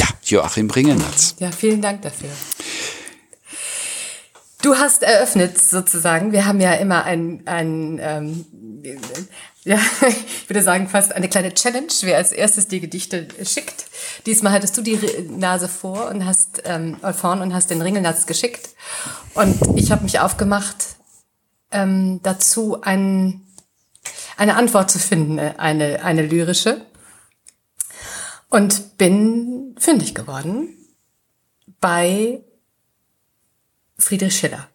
Ja, 0.00 0.06
Joachim 0.24 0.70
Ringelnatz. 0.70 1.36
Ja, 1.38 1.50
vielen 1.52 1.82
Dank 1.82 2.02
dafür. 2.02 2.30
Du 4.62 4.76
hast 4.76 5.02
eröffnet 5.02 5.58
sozusagen. 5.58 6.32
Wir 6.32 6.46
haben 6.46 6.60
ja 6.60 6.74
immer 6.74 7.04
ein, 7.04 7.42
ein 7.46 7.98
ähm, 8.02 8.44
ja, 9.64 9.78
ich 10.08 10.48
würde 10.48 10.62
sagen 10.62 10.88
fast 10.88 11.14
eine 11.14 11.28
kleine 11.28 11.54
Challenge, 11.54 11.92
wer 12.02 12.16
als 12.16 12.32
erstes 12.32 12.68
die 12.68 12.80
Gedichte 12.80 13.28
schickt. 13.44 13.86
Diesmal 14.26 14.52
hattest 14.52 14.76
du 14.76 14.82
die 14.82 14.98
Nase 15.28 15.68
vor 15.68 16.08
und 16.08 16.24
hast 16.24 16.62
ähm, 16.64 16.96
vorn 17.14 17.40
und 17.42 17.54
hast 17.54 17.70
den 17.70 17.82
Ringelnatz 17.82 18.26
geschickt. 18.26 18.70
Und 19.34 19.58
ich 19.76 19.90
habe 19.92 20.02
mich 20.02 20.20
aufgemacht, 20.20 20.96
ähm, 21.70 22.20
dazu 22.22 22.80
ein, 22.82 23.42
eine 24.36 24.56
Antwort 24.56 24.90
zu 24.90 24.98
finden, 24.98 25.38
eine, 25.38 26.02
eine 26.02 26.22
lyrische. 26.22 26.86
Und 28.50 28.98
bin 28.98 29.74
fündig 29.78 30.14
geworden 30.14 30.76
bei 31.80 32.42
Friedrich 33.96 34.36
Schiller. 34.36 34.68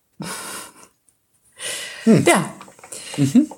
Hm. 2.04 2.24
Ja. 2.26 2.54
Mhm. 3.18 3.52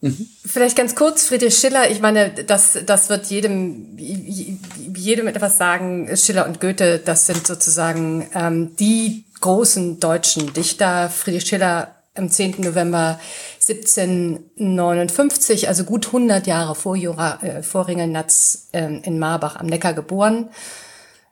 Mhm. 0.00 0.28
Vielleicht 0.44 0.76
ganz 0.76 0.94
kurz, 0.94 1.26
Friedrich 1.26 1.56
Schiller, 1.56 1.90
ich 1.90 2.00
meine, 2.00 2.30
das, 2.30 2.78
das 2.84 3.08
wird 3.08 3.26
jedem, 3.26 3.96
jedem 3.96 5.26
etwas 5.26 5.56
sagen. 5.56 6.14
Schiller 6.14 6.46
und 6.46 6.60
Goethe, 6.60 6.98
das 6.98 7.26
sind 7.26 7.46
sozusagen 7.46 8.28
ähm, 8.34 8.76
die 8.76 9.24
großen 9.40 10.00
deutschen 10.00 10.52
Dichter. 10.52 11.08
Friedrich 11.08 11.46
Schiller 11.46 11.94
am 12.14 12.30
10. 12.30 12.60
November 12.60 13.18
1759, 13.60 15.68
also 15.68 15.84
gut 15.84 16.06
100 16.06 16.46
Jahre 16.46 16.74
vor, 16.74 16.96
Jura, 16.96 17.42
äh, 17.42 17.62
vor 17.62 17.88
Ringelnatz 17.88 18.68
äh, 18.72 19.00
in 19.02 19.18
Marbach 19.18 19.56
am 19.56 19.66
Neckar 19.66 19.94
geboren. 19.94 20.50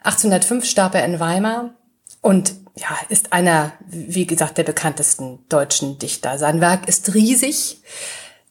1805 0.02 0.64
starb 0.64 0.94
er 0.94 1.04
in 1.04 1.20
Weimar 1.20 1.74
und 2.20 2.54
ja, 2.74 2.88
ist 3.10 3.32
einer, 3.32 3.72
wie 3.86 4.26
gesagt, 4.26 4.58
der 4.58 4.64
bekanntesten 4.64 5.40
deutschen 5.48 5.98
Dichter. 5.98 6.38
Sein 6.38 6.60
Werk 6.60 6.88
ist 6.88 7.14
riesig. 7.14 7.82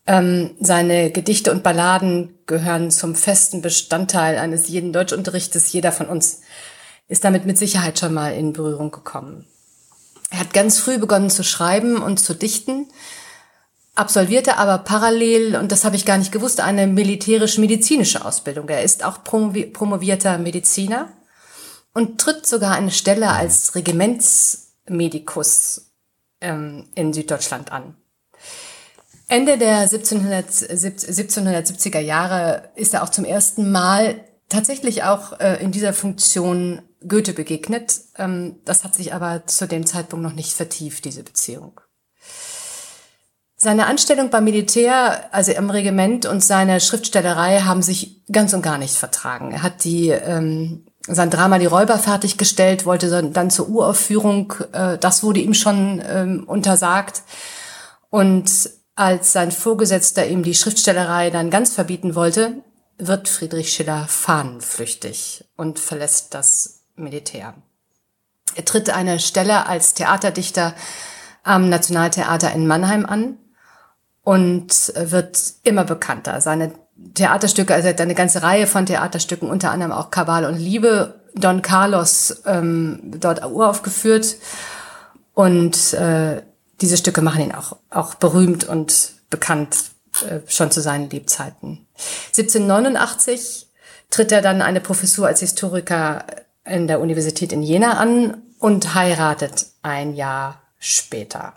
Ähm, 0.07 0.51
seine 0.59 1.11
Gedichte 1.11 1.51
und 1.51 1.63
Balladen 1.63 2.37
gehören 2.45 2.91
zum 2.91 3.15
festen 3.15 3.61
Bestandteil 3.61 4.37
eines 4.37 4.67
jeden 4.67 4.93
Deutschunterrichtes. 4.93 5.71
Jeder 5.73 5.91
von 5.91 6.07
uns 6.07 6.41
ist 7.07 7.23
damit 7.23 7.45
mit 7.45 7.57
Sicherheit 7.57 7.99
schon 7.99 8.13
mal 8.13 8.33
in 8.33 8.53
Berührung 8.53 8.91
gekommen. 8.91 9.47
Er 10.41 10.45
hat 10.45 10.53
ganz 10.55 10.79
früh 10.79 10.97
begonnen 10.97 11.29
zu 11.29 11.43
schreiben 11.43 12.01
und 12.01 12.19
zu 12.19 12.33
dichten, 12.33 12.87
absolvierte 13.93 14.57
aber 14.57 14.79
parallel, 14.79 15.55
und 15.55 15.71
das 15.71 15.85
habe 15.85 15.95
ich 15.95 16.03
gar 16.03 16.17
nicht 16.17 16.31
gewusst, 16.31 16.61
eine 16.61 16.87
militärisch-medizinische 16.87 18.25
Ausbildung. 18.25 18.67
Er 18.67 18.81
ist 18.81 19.03
auch 19.03 19.23
promovierter 19.23 20.39
Mediziner 20.39 21.09
und 21.93 22.19
tritt 22.19 22.47
sogar 22.47 22.73
eine 22.73 22.89
Stelle 22.89 23.29
als 23.29 23.75
Regimentsmedikus 23.75 25.91
ähm, 26.41 26.89
in 26.95 27.13
Süddeutschland 27.13 27.71
an. 27.71 27.95
Ende 29.27 29.59
der 29.59 29.81
1700, 29.81 30.49
1770er 30.49 31.99
Jahre 31.99 32.71
ist 32.73 32.95
er 32.95 33.03
auch 33.03 33.09
zum 33.09 33.25
ersten 33.25 33.71
Mal 33.71 34.25
tatsächlich 34.51 35.03
auch 35.03 35.39
äh, 35.39 35.61
in 35.63 35.71
dieser 35.71 35.93
Funktion 35.93 36.81
Goethe 37.07 37.33
begegnet. 37.33 38.01
Ähm, 38.17 38.57
das 38.65 38.83
hat 38.83 38.95
sich 38.95 39.13
aber 39.13 39.47
zu 39.47 39.67
dem 39.67 39.85
Zeitpunkt 39.85 40.23
noch 40.23 40.33
nicht 40.33 40.53
vertieft, 40.53 41.05
diese 41.05 41.23
Beziehung. 41.23 41.81
Seine 43.55 43.85
Anstellung 43.85 44.31
beim 44.31 44.43
Militär, 44.43 45.33
also 45.33 45.51
im 45.51 45.69
Regiment 45.69 46.25
und 46.25 46.43
seine 46.43 46.79
Schriftstellerei 46.79 47.61
haben 47.61 47.83
sich 47.83 48.25
ganz 48.31 48.53
und 48.53 48.63
gar 48.63 48.79
nicht 48.79 48.95
vertragen. 48.95 49.51
Er 49.51 49.61
hat 49.61 49.83
die 49.83 50.09
ähm, 50.09 50.85
sein 51.07 51.29
Drama 51.29 51.57
Die 51.57 51.65
Räuber 51.65 51.97
fertiggestellt, 51.97 52.85
wollte 52.85 53.31
dann 53.31 53.49
zur 53.49 53.69
Uraufführung, 53.69 54.53
äh, 54.71 54.97
das 54.97 55.23
wurde 55.23 55.39
ihm 55.39 55.53
schon 55.53 56.01
ähm, 56.07 56.43
untersagt. 56.45 57.23
Und 58.09 58.69
als 58.95 59.31
sein 59.31 59.51
Vorgesetzter 59.51 60.27
ihm 60.27 60.43
die 60.43 60.53
Schriftstellerei 60.53 61.29
dann 61.29 61.49
ganz 61.49 61.73
verbieten 61.73 62.13
wollte, 62.15 62.63
wird 63.01 63.27
Friedrich 63.27 63.73
Schiller 63.73 64.05
fahnenflüchtig 64.07 65.45
und 65.57 65.79
verlässt 65.79 66.33
das 66.33 66.83
Militär. 66.95 67.55
Er 68.55 68.65
tritt 68.65 68.89
eine 68.89 69.19
Stelle 69.19 69.65
als 69.67 69.93
Theaterdichter 69.93 70.75
am 71.43 71.69
Nationaltheater 71.69 72.51
in 72.53 72.67
Mannheim 72.67 73.05
an 73.05 73.37
und 74.23 74.93
wird 74.95 75.53
immer 75.63 75.83
bekannter. 75.83 76.41
Seine 76.41 76.73
Theaterstücke, 77.15 77.73
also 77.73 77.87
eine 77.87 78.15
ganze 78.15 78.43
Reihe 78.43 78.67
von 78.67 78.85
Theaterstücken, 78.85 79.49
unter 79.49 79.71
anderem 79.71 79.91
auch 79.91 80.11
Kabal 80.11 80.45
und 80.45 80.57
Liebe, 80.57 81.21
Don 81.33 81.61
Carlos 81.61 82.43
ähm, 82.45 82.99
dort 83.03 83.43
uraufgeführt. 83.43 84.35
Und 85.33 85.93
äh, 85.93 86.43
diese 86.81 86.97
Stücke 86.97 87.21
machen 87.21 87.41
ihn 87.41 87.53
auch, 87.53 87.77
auch 87.89 88.15
berühmt 88.15 88.65
und 88.65 89.13
bekannt 89.29 89.90
äh, 90.27 90.39
schon 90.47 90.71
zu 90.71 90.81
seinen 90.81 91.09
Lebzeiten. 91.09 91.87
1789 92.27 93.67
tritt 94.09 94.31
er 94.31 94.41
dann 94.41 94.61
eine 94.61 94.81
Professur 94.81 95.27
als 95.27 95.39
Historiker 95.39 96.25
in 96.65 96.87
der 96.87 96.99
Universität 96.99 97.51
in 97.51 97.63
Jena 97.63 97.97
an 97.97 98.41
und 98.59 98.93
heiratet 98.93 99.67
ein 99.81 100.15
Jahr 100.15 100.61
später. 100.77 101.53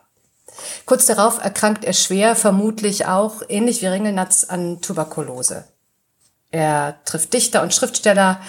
Kurz 0.87 1.07
darauf 1.07 1.43
erkrankt 1.43 1.85
er 1.85 1.93
schwer, 1.93 2.37
vermutlich 2.37 3.07
auch, 3.07 3.43
ähnlich 3.49 3.83
wie 3.83 3.87
Ringelnatz, 3.87 4.45
an 4.45 4.81
Tuberkulose. 4.81 5.65
Er 6.51 6.99
trifft 7.05 7.33
Dichter 7.33 7.63
und 7.63 7.75
Schriftsteller, 7.75 8.41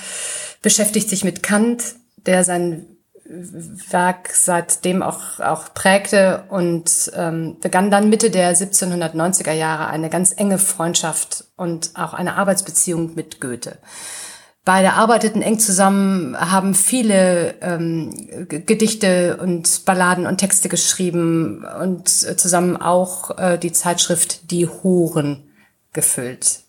beschäftigt 0.62 1.10
sich 1.10 1.24
mit 1.24 1.41
Kant, 1.41 1.96
der 2.18 2.44
sein 2.44 2.95
Werk 3.28 4.30
seitdem 4.34 5.02
auch, 5.02 5.40
auch 5.40 5.74
prägte 5.74 6.44
und 6.50 7.12
ähm, 7.16 7.58
begann 7.60 7.90
dann 7.90 8.10
Mitte 8.10 8.30
der 8.30 8.56
1790er 8.56 9.52
Jahre 9.52 9.88
eine 9.88 10.10
ganz 10.10 10.34
enge 10.38 10.60
Freundschaft 10.60 11.46
und 11.56 11.92
auch 11.96 12.14
eine 12.14 12.36
Arbeitsbeziehung 12.36 13.16
mit 13.16 13.42
Goethe. 13.42 13.80
Beide 14.64 14.94
arbeiteten 14.94 15.42
eng 15.44 15.60
zusammen, 15.60 16.36
haben 16.40 16.74
viele 16.74 17.56
ähm, 17.62 18.48
Gedichte 18.48 19.38
und 19.38 19.86
Balladen 19.86 20.26
und 20.26 20.38
Texte 20.38 20.70
geschrieben 20.70 21.64
und 21.80 22.10
zusammen 22.10 22.76
auch 22.78 23.38
äh, 23.38 23.58
die 23.60 23.72
Zeitschrift 23.72 24.50
Die 24.50 24.68
Horen 24.68 25.50
gefüllt. 25.94 26.62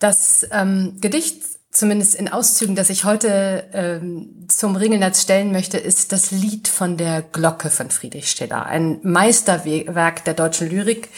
Das 0.00 0.46
ähm, 0.50 0.98
Gedicht 1.00 1.42
zumindest 1.74 2.14
in 2.14 2.28
Auszügen, 2.28 2.76
das 2.76 2.88
ich 2.88 3.04
heute 3.04 3.68
ähm, 3.72 4.46
zum 4.48 4.76
Ringelnatz 4.76 5.20
stellen 5.20 5.52
möchte, 5.52 5.76
ist 5.76 6.12
das 6.12 6.30
Lied 6.30 6.68
von 6.68 6.96
der 6.96 7.20
Glocke 7.20 7.68
von 7.68 7.90
Friedrich 7.90 8.30
Stiller. 8.30 8.64
Ein 8.64 9.00
Meisterwerk 9.02 10.24
der 10.24 10.34
deutschen 10.34 10.70
Lyrik. 10.70 11.10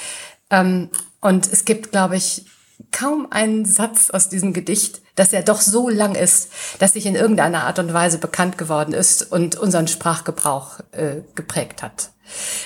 Ähm, 0.51 0.90
und 1.21 1.53
es 1.53 1.64
gibt, 1.64 1.92
glaube 1.92 2.16
ich, 2.16 2.47
kaum 2.90 3.29
einen 3.31 3.64
Satz 3.66 4.11
aus 4.11 4.29
diesem 4.29 4.53
Gedicht, 4.53 5.03
dass 5.14 5.33
er 5.33 5.42
doch 5.42 5.61
so 5.61 5.88
lang 5.88 6.14
ist, 6.14 6.51
dass 6.79 6.95
sich 6.95 7.07
in 7.07 7.14
irgendeiner 7.14 7.64
Art 7.64 7.79
und 7.79 7.92
Weise 7.92 8.19
bekannt 8.19 8.59
geworden 8.59 8.92
ist 8.92 9.31
und 9.31 9.57
unseren 9.57 9.88
Sprachgebrauch 9.88 10.81
äh, 10.92 11.23
geprägt 11.35 11.83
hat. 11.83 12.11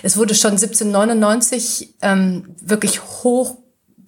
Es 0.03 0.16
wurde 0.16 0.35
schon 0.35 0.53
1799 0.53 1.96
ähm, 2.03 2.55
wirklich 2.61 3.03
hoch 3.03 3.59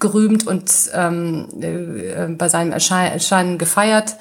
gerühmt 0.03 0.47
und 0.47 0.71
ähm, 0.93 1.49
äh, 1.63 2.27
bei 2.29 2.49
seinem 2.51 2.73
Erscheinen 2.73 3.57
gefeiert 3.57 4.17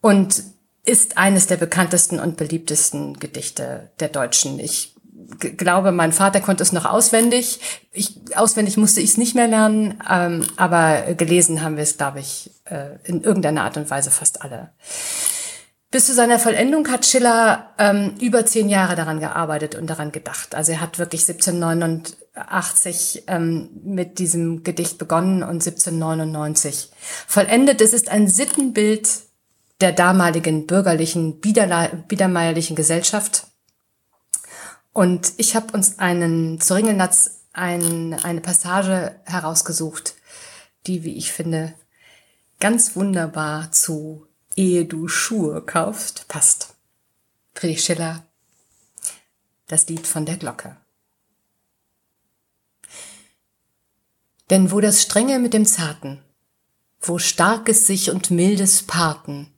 und 0.00 0.42
ist 0.84 1.16
eines 1.16 1.46
der 1.46 1.56
bekanntesten 1.56 2.18
und 2.18 2.36
beliebtesten 2.36 3.18
Gedichte 3.20 3.90
der 4.00 4.08
Deutschen. 4.08 4.58
Ich 4.58 4.94
glaube, 5.38 5.92
mein 5.92 6.12
Vater 6.12 6.40
konnte 6.40 6.62
es 6.62 6.72
noch 6.72 6.84
auswendig. 6.86 7.60
Ich, 7.92 8.18
auswendig 8.34 8.76
musste 8.76 9.00
ich 9.00 9.10
es 9.10 9.16
nicht 9.16 9.34
mehr 9.34 9.46
lernen, 9.46 10.02
ähm, 10.10 10.44
aber 10.56 11.14
gelesen 11.14 11.62
haben 11.62 11.76
wir 11.76 11.84
es, 11.84 11.96
glaube 11.96 12.20
ich, 12.20 12.50
äh, 12.64 12.96
in 13.04 13.22
irgendeiner 13.22 13.62
Art 13.62 13.76
und 13.76 13.90
Weise 13.90 14.10
fast 14.10 14.42
alle. 14.42 14.70
Bis 15.90 16.06
zu 16.06 16.14
seiner 16.14 16.40
Vollendung 16.40 16.90
hat 16.90 17.06
Schiller 17.06 17.70
ähm, 17.78 18.14
über 18.20 18.44
zehn 18.44 18.68
Jahre 18.68 18.96
daran 18.96 19.20
gearbeitet 19.20 19.76
und 19.76 19.88
daran 19.88 20.12
gedacht. 20.12 20.54
Also 20.54 20.72
er 20.72 20.80
hat 20.80 20.98
wirklich 20.98 21.24
1789 22.34 23.24
ähm, 23.28 23.70
mit 23.84 24.18
diesem 24.18 24.64
Gedicht 24.64 24.98
begonnen 24.98 25.42
und 25.42 25.64
1799 25.64 26.90
vollendet. 27.26 27.80
Es 27.80 27.92
ist 27.92 28.08
ein 28.08 28.28
Sittenbild 28.28 29.08
der 29.80 29.92
damaligen 29.92 30.66
bürgerlichen, 30.66 31.40
biedermeierlichen 31.40 32.76
Gesellschaft. 32.76 33.46
Und 34.92 35.32
ich 35.36 35.56
habe 35.56 35.72
uns 35.72 35.98
einen 35.98 36.60
zu 36.60 36.74
Ringelnatz 36.74 37.42
ein, 37.52 38.14
eine 38.14 38.40
Passage 38.40 39.20
herausgesucht, 39.24 40.14
die, 40.86 41.04
wie 41.04 41.16
ich 41.16 41.32
finde, 41.32 41.74
ganz 42.60 42.96
wunderbar 42.96 43.72
zu 43.72 44.26
ehe 44.56 44.84
du 44.84 45.08
Schuhe 45.08 45.62
kaufst, 45.62 46.26
passt. 46.28 46.74
Friedrich 47.54 47.84
Schiller, 47.84 48.24
das 49.66 49.88
Lied 49.88 50.06
von 50.06 50.26
der 50.26 50.36
Glocke. 50.36 50.76
Denn 54.50 54.70
wo 54.70 54.80
das 54.80 55.02
Strenge 55.02 55.38
mit 55.38 55.54
dem 55.54 55.66
Zarten, 55.66 56.22
wo 57.00 57.18
Starkes 57.18 57.86
sich 57.86 58.10
und 58.10 58.30
Mildes 58.30 58.82
paarten, 58.82 59.52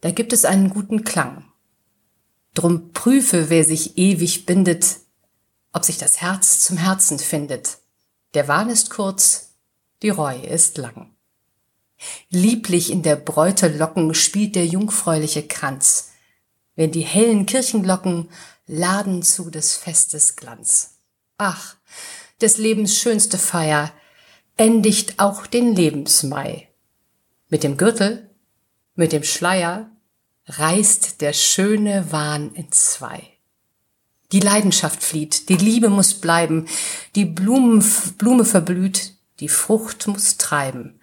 da 0.00 0.10
gibt 0.10 0.32
es 0.32 0.44
einen 0.44 0.70
guten 0.70 1.04
Klang. 1.04 1.44
Drum 2.54 2.92
prüfe, 2.92 3.48
wer 3.48 3.64
sich 3.64 3.96
ewig 3.96 4.46
bindet, 4.46 4.98
ob 5.72 5.84
sich 5.84 5.98
das 5.98 6.20
Herz 6.20 6.60
zum 6.60 6.76
Herzen 6.76 7.18
findet. 7.18 7.78
Der 8.34 8.48
Wahn 8.48 8.68
ist 8.68 8.90
kurz, 8.90 9.54
die 10.02 10.10
Reue 10.10 10.46
ist 10.46 10.76
lang. 10.78 11.14
Lieblich 12.30 12.90
in 12.90 13.02
der 13.02 13.16
Bräute 13.16 13.68
Locken 13.68 14.14
spielt 14.14 14.56
der 14.56 14.66
jungfräuliche 14.66 15.46
Kranz. 15.46 16.10
Wenn 16.74 16.90
die 16.90 17.02
hellen 17.02 17.46
Kirchenglocken 17.46 18.28
laden 18.66 19.22
zu 19.22 19.50
des 19.50 19.76
Festes 19.76 20.36
Glanz. 20.36 20.98
Ach, 21.38 21.76
des 22.42 22.58
Lebens 22.58 22.98
schönste 22.98 23.38
Feier 23.38 23.92
endigt 24.56 25.18
auch 25.18 25.46
den 25.46 25.74
Lebensmai. 25.74 26.68
Mit 27.48 27.62
dem 27.62 27.76
Gürtel, 27.76 28.30
mit 28.94 29.12
dem 29.12 29.22
Schleier 29.22 29.90
reißt 30.46 31.20
der 31.20 31.32
schöne 31.32 32.12
Wahn 32.12 32.52
in 32.54 32.70
zwei. 32.72 33.22
Die 34.32 34.40
Leidenschaft 34.40 35.02
flieht, 35.02 35.48
die 35.48 35.56
Liebe 35.56 35.88
muss 35.88 36.14
bleiben, 36.14 36.66
die 37.14 37.26
Blumen, 37.26 37.84
Blume 38.18 38.44
verblüht, 38.44 39.14
die 39.40 39.48
Frucht 39.48 40.06
muss 40.06 40.38
treiben. 40.38 41.00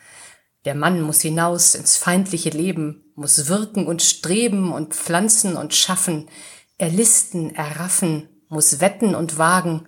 Der 0.66 0.76
Mann 0.76 1.02
muss 1.02 1.22
hinaus 1.22 1.76
ins 1.76 1.98
feindliche 1.98 2.50
Leben, 2.50 3.04
muss 3.16 3.48
wirken 3.48 3.86
und 3.88 4.02
streben 4.02 4.72
und 4.72 4.94
pflanzen 4.94 5.56
und 5.56 5.74
schaffen, 5.74 6.28
erlisten, 6.78 7.54
erraffen, 7.56 8.28
muss 8.50 8.80
wetten 8.80 9.16
und 9.16 9.38
wagen, 9.38 9.88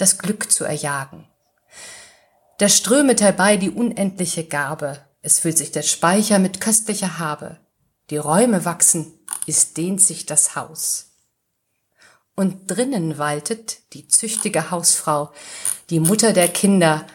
das 0.00 0.18
Glück 0.18 0.50
zu 0.50 0.64
erjagen. 0.64 1.26
Da 2.58 2.68
strömet 2.68 3.20
herbei 3.20 3.56
die 3.56 3.70
unendliche 3.70 4.44
Gabe, 4.44 5.00
es 5.22 5.40
füllt 5.40 5.58
sich 5.58 5.70
der 5.70 5.82
Speicher 5.82 6.38
mit 6.38 6.60
köstlicher 6.60 7.18
Habe, 7.18 7.58
die 8.10 8.16
Räume 8.16 8.64
wachsen, 8.64 9.12
es 9.46 9.72
dehnt 9.72 10.00
sich 10.00 10.26
das 10.26 10.56
Haus. 10.56 11.12
Und 12.34 12.70
drinnen 12.70 13.18
waltet 13.18 13.92
die 13.92 14.08
züchtige 14.08 14.70
Hausfrau, 14.70 15.32
die 15.90 16.00
Mutter 16.00 16.32
der 16.32 16.48
Kinder, 16.48 17.06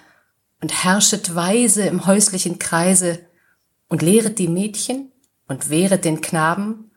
und 0.62 0.84
herrschet 0.84 1.36
weise 1.36 1.84
im 1.84 2.08
häuslichen 2.08 2.58
Kreise 2.58 3.20
und 3.88 4.02
lehret 4.02 4.40
die 4.40 4.48
Mädchen 4.48 5.12
und 5.48 5.70
wehret 5.70 6.06
den 6.06 6.22
Knaben 6.22 6.92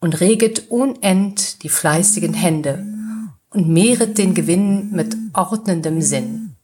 und 0.00 0.20
reget 0.20 0.70
unend 0.70 1.62
die 1.62 1.70
fleißigen 1.70 2.34
Hände 2.34 2.97
und 3.50 3.68
mehret 3.68 4.18
den 4.18 4.34
Gewinn 4.34 4.90
mit 4.90 5.16
ordnendem 5.32 6.02
Sinn 6.02 6.56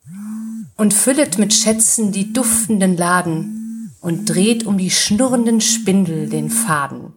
und 0.76 0.94
füllet 0.94 1.38
mit 1.38 1.54
Schätzen 1.54 2.12
die 2.12 2.32
duftenden 2.32 2.96
Laden 2.96 3.90
und 4.00 4.28
dreht 4.28 4.66
um 4.66 4.76
die 4.76 4.90
schnurrenden 4.90 5.60
Spindel 5.60 6.28
den 6.28 6.50
Faden 6.50 7.12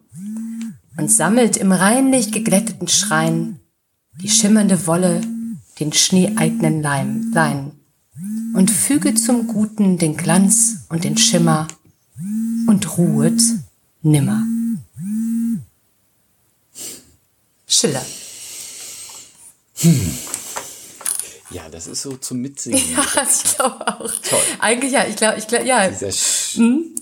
und 0.96 1.10
sammelt 1.10 1.56
im 1.56 1.72
reinlich 1.72 2.32
geglätteten 2.32 2.88
Schrein 2.88 3.60
die 4.22 4.28
schimmernde 4.28 4.86
Wolle, 4.86 5.20
den 5.78 5.92
schneeeignen 5.92 6.82
Leim, 6.82 7.30
Lein 7.32 7.72
und 8.54 8.70
füge 8.70 9.14
zum 9.14 9.46
Guten 9.46 9.98
den 9.98 10.16
Glanz 10.16 10.86
und 10.88 11.04
den 11.04 11.16
Schimmer 11.16 11.68
und 12.66 12.98
ruhet 12.98 13.40
nimmer. 14.02 14.44
Schiller. 17.66 18.02
Hm. 19.80 20.18
Ja, 21.50 21.68
das 21.70 21.86
ist 21.86 22.02
so 22.02 22.16
zum 22.16 22.40
Mitsingen. 22.40 22.80
Ja, 22.92 23.04
ich 23.44 23.56
glaube 23.56 23.88
auch. 23.88 24.12
Toll. 24.28 24.40
Eigentlich 24.58 24.92
ja, 24.92 25.06
ich 25.06 25.16
glaube, 25.16 25.38
ich 25.38 25.46
glaube, 25.46 25.66
ja. 25.66 25.88
Dieser 25.88 26.10
hm? 26.60 26.94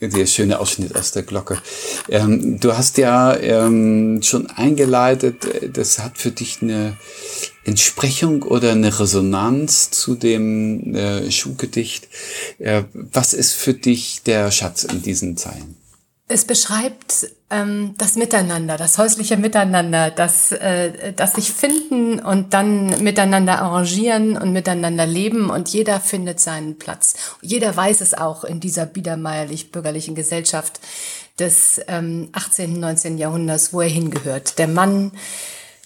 Der 0.00 0.26
schöne 0.26 0.58
Ausschnitt 0.58 0.94
aus 0.96 1.12
der 1.12 1.22
Glocke. 1.22 1.62
Ähm, 2.08 2.58
du 2.60 2.76
hast 2.76 2.98
ja 2.98 3.34
ähm, 3.36 4.20
schon 4.22 4.48
eingeleitet, 4.50 5.46
das 5.74 5.98
hat 6.00 6.18
für 6.18 6.30
dich 6.30 6.60
eine 6.60 6.98
Entsprechung 7.64 8.42
oder 8.42 8.72
eine 8.72 8.98
Resonanz 8.98 9.90
zu 9.90 10.14
dem 10.14 10.94
äh, 10.94 11.30
Schuhgedicht. 11.30 12.08
Äh, 12.58 12.82
was 12.92 13.32
ist 13.32 13.52
für 13.52 13.72
dich 13.72 14.22
der 14.24 14.50
Schatz 14.50 14.84
in 14.84 15.00
diesen 15.00 15.36
Zeilen? 15.36 15.76
Es 16.26 16.46
beschreibt 16.46 17.26
ähm, 17.50 17.94
das 17.98 18.16
Miteinander, 18.16 18.78
das 18.78 18.96
häusliche 18.96 19.36
Miteinander, 19.36 20.10
das, 20.10 20.52
äh, 20.52 21.12
das 21.12 21.34
sich 21.34 21.52
finden 21.52 22.18
und 22.18 22.54
dann 22.54 23.02
miteinander 23.02 23.60
arrangieren 23.60 24.38
und 24.38 24.52
miteinander 24.52 25.04
leben 25.04 25.50
und 25.50 25.68
jeder 25.68 26.00
findet 26.00 26.40
seinen 26.40 26.78
Platz. 26.78 27.14
Jeder 27.42 27.76
weiß 27.76 28.00
es 28.00 28.14
auch 28.14 28.44
in 28.44 28.58
dieser 28.58 28.86
biedermeierlich-bürgerlichen 28.86 30.14
Gesellschaft 30.14 30.80
des 31.38 31.80
ähm, 31.88 32.30
18., 32.32 32.80
19. 32.80 33.18
Jahrhunderts, 33.18 33.74
wo 33.74 33.82
er 33.82 33.88
hingehört. 33.88 34.58
Der 34.58 34.68
Mann 34.68 35.12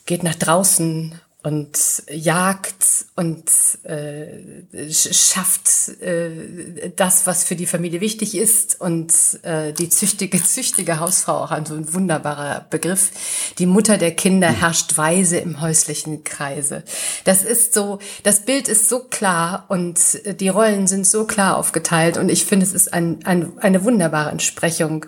geht 0.06 0.22
nach 0.22 0.36
draußen 0.36 1.20
und 1.44 2.02
jagt 2.10 3.06
und 3.14 3.44
äh, 3.84 4.90
schafft 4.90 5.88
äh, 6.02 6.90
das, 6.96 7.28
was 7.28 7.44
für 7.44 7.54
die 7.54 7.66
Familie 7.66 8.00
wichtig 8.00 8.36
ist. 8.36 8.80
Und 8.80 9.12
äh, 9.42 9.72
die 9.72 9.88
züchtige, 9.88 10.42
züchtige 10.42 10.98
Hausfrau, 10.98 11.44
auch 11.44 11.52
ein 11.52 11.64
so 11.64 11.74
ein 11.74 11.94
wunderbarer 11.94 12.66
Begriff, 12.68 13.12
die 13.58 13.66
Mutter 13.66 13.98
der 13.98 14.16
Kinder 14.16 14.48
herrscht 14.48 14.98
weise 14.98 15.38
im 15.38 15.60
häuslichen 15.60 16.24
Kreise. 16.24 16.82
Das 17.22 17.44
ist 17.44 17.72
so, 17.72 18.00
das 18.24 18.40
Bild 18.40 18.66
ist 18.66 18.88
so 18.88 19.04
klar 19.04 19.66
und 19.68 20.00
die 20.40 20.48
Rollen 20.48 20.88
sind 20.88 21.06
so 21.06 21.24
klar 21.24 21.56
aufgeteilt. 21.56 22.18
Und 22.18 22.30
ich 22.30 22.46
finde, 22.46 22.66
es 22.66 22.72
ist 22.72 22.92
ein, 22.92 23.24
ein, 23.24 23.56
eine 23.58 23.84
wunderbare 23.84 24.30
Entsprechung 24.30 25.06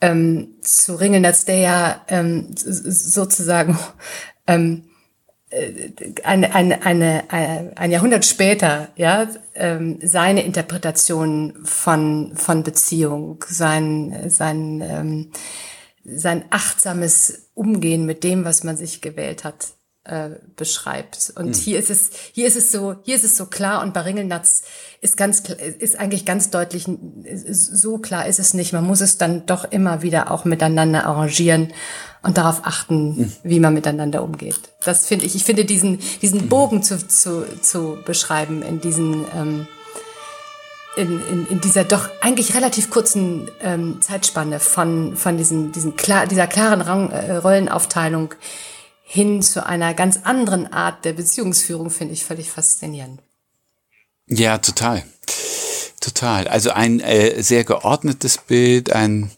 ähm, 0.00 0.56
zu 0.62 0.96
Ringelnatz, 0.96 1.44
der 1.44 1.58
ja 1.58 2.04
ähm, 2.08 2.48
sozusagen 2.56 3.78
ähm, 4.48 4.89
eine, 6.22 6.54
eine, 6.54 6.86
eine, 6.86 7.24
ein 7.76 7.90
Jahrhundert 7.90 8.24
später, 8.24 8.88
ja, 8.96 9.28
ähm, 9.54 9.98
seine 10.02 10.44
Interpretation 10.44 11.58
von, 11.64 12.36
von 12.36 12.62
Beziehung, 12.62 13.44
sein, 13.48 14.30
sein, 14.30 14.80
ähm, 14.80 15.30
sein 16.04 16.44
achtsames 16.50 17.50
Umgehen 17.54 18.06
mit 18.06 18.22
dem, 18.22 18.44
was 18.44 18.62
man 18.62 18.76
sich 18.76 19.00
gewählt 19.00 19.44
hat, 19.44 19.74
äh, 20.10 20.30
beschreibt. 20.56 21.32
Und 21.36 21.54
hm. 21.54 21.62
hier 21.62 21.78
ist 21.78 21.88
es, 21.88 22.10
hier 22.32 22.48
ist 22.48 22.56
es 22.56 22.72
so, 22.72 22.96
hier 23.04 23.14
ist 23.14 23.22
es 23.22 23.36
so 23.36 23.46
klar 23.46 23.80
und 23.82 23.94
bei 23.94 24.00
Ringelnatz 24.00 24.62
ist 25.00 25.16
ganz, 25.16 25.40
ist 25.40 25.98
eigentlich 25.98 26.24
ganz 26.24 26.50
deutlich, 26.50 26.86
so 27.50 27.98
klar 27.98 28.26
ist 28.26 28.40
es 28.40 28.52
nicht. 28.52 28.72
Man 28.72 28.84
muss 28.84 29.00
es 29.00 29.18
dann 29.18 29.46
doch 29.46 29.64
immer 29.70 30.02
wieder 30.02 30.32
auch 30.32 30.44
miteinander 30.44 31.06
arrangieren 31.06 31.72
und 32.22 32.36
darauf 32.38 32.62
achten, 32.64 33.16
hm. 33.16 33.32
wie 33.44 33.60
man 33.60 33.72
miteinander 33.72 34.24
umgeht. 34.24 34.58
Das 34.84 35.06
finde 35.06 35.26
ich, 35.26 35.36
ich 35.36 35.44
finde 35.44 35.64
diesen, 35.64 36.00
diesen 36.20 36.40
hm. 36.40 36.48
Bogen 36.48 36.82
zu, 36.82 37.06
zu, 37.06 37.46
zu 37.62 37.98
beschreiben 38.04 38.62
in 38.62 38.80
diesen, 38.80 39.24
ähm, 39.36 39.68
in, 40.96 41.20
in, 41.28 41.46
in 41.46 41.60
dieser 41.60 41.84
doch 41.84 42.10
eigentlich 42.20 42.56
relativ 42.56 42.90
kurzen 42.90 43.48
ähm, 43.62 44.02
Zeitspanne 44.02 44.58
von, 44.58 45.16
von 45.16 45.36
diesen, 45.36 45.70
diesen 45.70 45.94
klar, 45.94 46.26
dieser 46.26 46.48
klaren 46.48 46.80
Rang, 46.80 47.10
äh, 47.10 47.36
Rollenaufteilung 47.36 48.34
hin 49.12 49.42
zu 49.42 49.66
einer 49.66 49.92
ganz 49.92 50.20
anderen 50.22 50.72
Art 50.72 51.04
der 51.04 51.14
Beziehungsführung 51.14 51.90
finde 51.90 52.14
ich 52.14 52.24
völlig 52.24 52.48
faszinierend. 52.48 53.20
Ja, 54.28 54.58
total. 54.58 55.02
Total. 56.00 56.46
Also 56.46 56.70
ein 56.70 57.00
äh, 57.00 57.42
sehr 57.42 57.64
geordnetes 57.64 58.38
Bild, 58.38 58.92
ein 58.92 59.32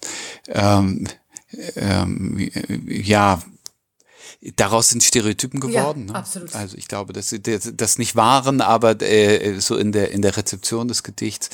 ähm, 0.49 1.09
ähm, 1.77 2.51
ja, 2.87 3.41
daraus 4.57 4.91
sind 4.91 5.03
Stereotypen 5.03 5.59
geworden. 5.59 6.09
Ja, 6.09 6.13
ne? 6.13 6.19
absolut. 6.19 6.55
Also 6.55 6.77
ich 6.77 6.87
glaube, 6.87 7.15
dass 7.15 7.31
sie 7.31 7.41
das 7.41 7.97
nicht 7.97 8.15
waren, 8.15 8.61
aber 8.61 9.01
äh, 9.01 9.59
so 9.59 9.79
in 9.79 9.93
der 9.93 10.11
in 10.11 10.21
der 10.21 10.37
Rezeption 10.37 10.87
des 10.87 11.03
Gedichts. 11.03 11.49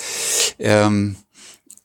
Ähm, 0.59 1.15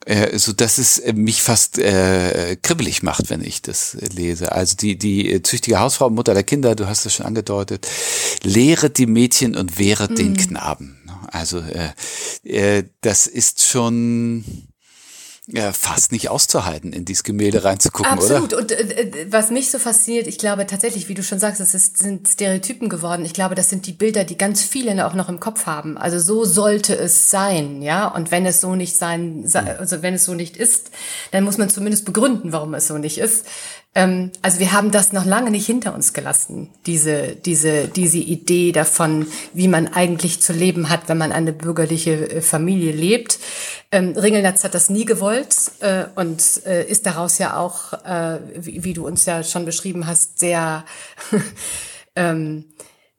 äh, 0.06 0.38
so 0.38 0.54
dass 0.54 0.78
es 0.78 1.00
äh, 1.00 1.14
mich 1.14 1.42
fast 1.42 1.80
äh, 1.80 2.58
kribbelig 2.62 3.04
macht, 3.04 3.30
wenn 3.30 3.44
ich 3.44 3.62
das 3.62 3.98
lese. 4.14 4.52
Also 4.52 4.76
die 4.76 4.98
die 4.98 5.32
äh, 5.32 5.44
züchtige 5.44 5.80
Hausfrau, 5.80 6.10
Mutter 6.10 6.34
der 6.34 6.44
Kinder, 6.44 6.76
du 6.76 6.88
hast 6.88 7.06
es 7.06 7.14
schon 7.14 7.26
angedeutet, 7.26 7.88
lehret 8.44 8.98
die 8.98 9.08
Mädchen 9.08 9.56
und 9.56 9.80
wehret 9.80 10.12
mhm. 10.12 10.16
den 10.16 10.38
Knaben. 10.38 10.98
Also 11.28 11.60
äh, 11.60 11.94
äh, 12.44 12.84
das 13.02 13.28
ist 13.28 13.64
schon 13.64 14.44
ja, 15.48 15.74
fast 15.74 16.14
nicht 16.14 16.30
auszuhalten, 16.30 16.94
in 16.94 17.04
dieses 17.04 17.24
Gemälde 17.24 17.66
reinzugucken, 17.66 18.14
Absolut. 18.14 18.54
oder? 18.54 18.62
Und 18.62 18.72
äh, 18.72 19.26
was 19.30 19.52
mich 19.52 19.72
so 19.72 19.78
fasziniert, 19.78 20.26
ich 20.28 20.38
glaube 20.38 20.66
tatsächlich, 20.66 21.10
wie 21.10 21.16
du 21.16 21.24
schon 21.24 21.40
sagst, 21.40 21.60
es 21.60 21.74
ist, 21.74 21.98
sind 21.98 22.30
Stereotypen 22.30 22.88
geworden. 22.88 23.26
Ich 23.26 23.34
glaube, 23.34 23.54
das 23.54 23.70
sind 23.70 23.86
die 23.86 23.92
Bilder, 23.92 24.24
die 24.24 24.38
ganz 24.38 24.64
viele 24.64 25.06
auch 25.06 25.16
noch 25.16 25.28
im 25.28 25.42
Kopf 25.42 25.66
haben. 25.66 25.98
Also 25.98 26.18
so 26.18 26.46
sollte 26.46 26.96
es 26.96 27.30
sein, 27.30 27.82
ja. 27.82 28.08
Und 28.08 28.32
wenn 28.32 28.46
es 28.46 28.62
so 28.62 28.76
nicht 28.76 28.96
sein, 28.96 29.44
also 29.54 30.02
wenn 30.02 30.14
es 30.14 30.24
so 30.24 30.34
nicht 30.34 30.56
ist, 30.56 30.92
dann 31.32 31.44
muss 31.44 31.58
man 31.58 31.70
zumindest 31.70 32.06
begründen, 32.06 32.54
warum 32.54 32.74
es 32.74 32.88
so 32.88 32.98
nicht 32.98 33.18
ist. 33.18 33.46
Ähm, 33.96 34.32
also 34.42 34.60
wir 34.60 34.72
haben 34.72 34.92
das 34.92 35.14
noch 35.14 35.26
lange 35.26 35.52
nicht 35.52 35.66
hinter 35.66 35.94
uns 35.94 36.14
gelassen, 36.14 36.70
diese, 36.86 37.36
diese, 37.36 37.88
diese 37.88 38.18
Idee 38.18 38.72
davon, 38.72 39.28
wie 39.54 39.68
man 39.68 39.88
eigentlich 39.88 40.42
zu 40.42 40.52
leben 40.52 40.90
hat, 40.90 41.10
wenn 41.10 41.18
man 41.18 41.32
eine 41.32 41.54
bürgerliche 41.54 42.30
äh, 42.30 42.42
Familie 42.42 42.92
lebt. 42.92 43.40
Ähm, 43.92 44.14
Ringelnatz 44.18 44.64
hat 44.64 44.74
das 44.74 44.90
nie 44.90 45.06
gewollt 45.06 45.56
äh, 45.82 46.06
und 46.16 46.66
äh, 46.66 46.86
ist 46.86 47.06
daraus 47.06 47.38
ja 47.38 47.58
auch, 47.58 47.94
äh, 48.04 48.40
wie, 48.56 48.84
wie, 48.84 48.94
du 48.94 49.06
uns 49.06 49.26
ja 49.26 49.44
schon 49.44 49.66
beschrieben 49.66 50.08
hast, 50.08 50.40
sehr 50.40 50.86
ähm, 52.16 52.66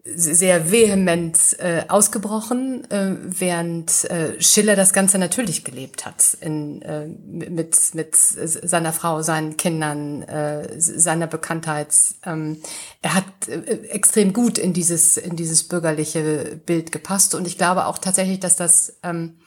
sehr 0.07 0.71
vehement 0.71 1.39
äh, 1.61 1.85
ausgebrochen, 1.89 2.91
äh, 2.91 3.17
während 3.23 4.05
äh, 4.11 4.41
Schiller 4.41 4.77
das 4.77 4.93
Ganze 4.93 5.19
natürlich 5.19 5.65
gelebt 5.65 6.05
hat 6.05 6.37
in, 6.43 6.83
äh, 6.83 7.07
mit 7.07 7.95
mit 7.95 8.15
seiner 8.15 8.93
Frau, 8.93 9.23
seinen 9.23 9.57
Kindern, 9.57 10.23
äh, 10.23 10.79
seiner 10.79 11.27
Bekanntheit. 11.27 11.97
Ähm, 12.27 12.61
er 13.01 13.15
hat 13.15 13.49
äh, 13.49 13.87
extrem 13.89 14.35
gut 14.35 14.59
in 14.59 14.75
dieses 14.75 15.17
in 15.17 15.37
dieses 15.37 15.67
bürgerliche 15.69 16.61
Bild 16.67 16.93
gepasst 16.93 17.35
und 17.35 17.47
ich 17.47 17.57
glaube 17.57 17.87
auch 17.87 17.97
tatsächlich, 17.97 18.41
dass 18.41 18.57
das 18.57 18.99
ähm, 19.03 19.39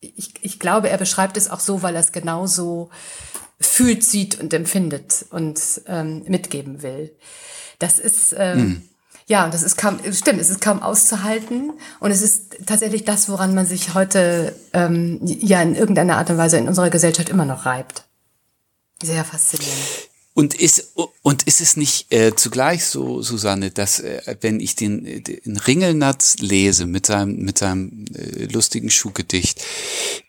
ich, 0.00 0.34
ich 0.42 0.58
glaube, 0.58 0.90
er 0.90 0.98
beschreibt 0.98 1.38
es 1.38 1.48
auch 1.48 1.60
so, 1.60 1.82
weil 1.82 1.94
er 1.94 2.00
es 2.00 2.12
genauso 2.12 2.90
fühlt, 3.60 4.04
sieht 4.04 4.38
und 4.38 4.52
empfindet 4.52 5.24
und 5.30 5.58
ähm, 5.86 6.24
mitgeben 6.26 6.82
will. 6.82 7.16
Das 7.78 7.98
ist 7.98 8.34
ähm, 8.36 8.58
hm 8.58 8.88
ja, 9.32 9.48
das 9.48 9.62
ist 9.62 9.78
kaum, 9.78 9.98
stimmt, 10.12 10.42
es 10.42 10.50
ist 10.50 10.60
kaum 10.60 10.82
auszuhalten 10.82 11.72
und 12.00 12.10
es 12.10 12.20
ist 12.20 12.66
tatsächlich 12.66 13.06
das, 13.06 13.30
woran 13.30 13.54
man 13.54 13.64
sich 13.64 13.94
heute 13.94 14.54
ähm, 14.74 15.20
ja 15.22 15.62
in 15.62 15.74
irgendeiner 15.74 16.18
Art 16.18 16.28
und 16.28 16.36
Weise 16.36 16.58
in 16.58 16.68
unserer 16.68 16.90
Gesellschaft 16.90 17.30
immer 17.30 17.46
noch 17.46 17.64
reibt. 17.64 18.04
Sehr 19.02 19.24
faszinierend. 19.24 20.10
Und 20.34 20.54
ist, 20.54 20.92
und 21.22 21.42
ist 21.42 21.60
es 21.62 21.76
nicht 21.76 22.10
äh, 22.12 22.34
zugleich 22.34 22.84
so, 22.86 23.22
Susanne, 23.22 23.70
dass 23.70 24.00
äh, 24.00 24.36
wenn 24.40 24.60
ich 24.60 24.76
den, 24.76 25.24
den 25.24 25.56
Ringelnatz 25.56 26.36
lese 26.38 26.86
mit 26.86 27.06
seinem, 27.06 27.36
mit 27.36 27.58
seinem 27.58 28.06
äh, 28.14 28.44
lustigen 28.46 28.88
Schuhgedicht, 28.88 29.62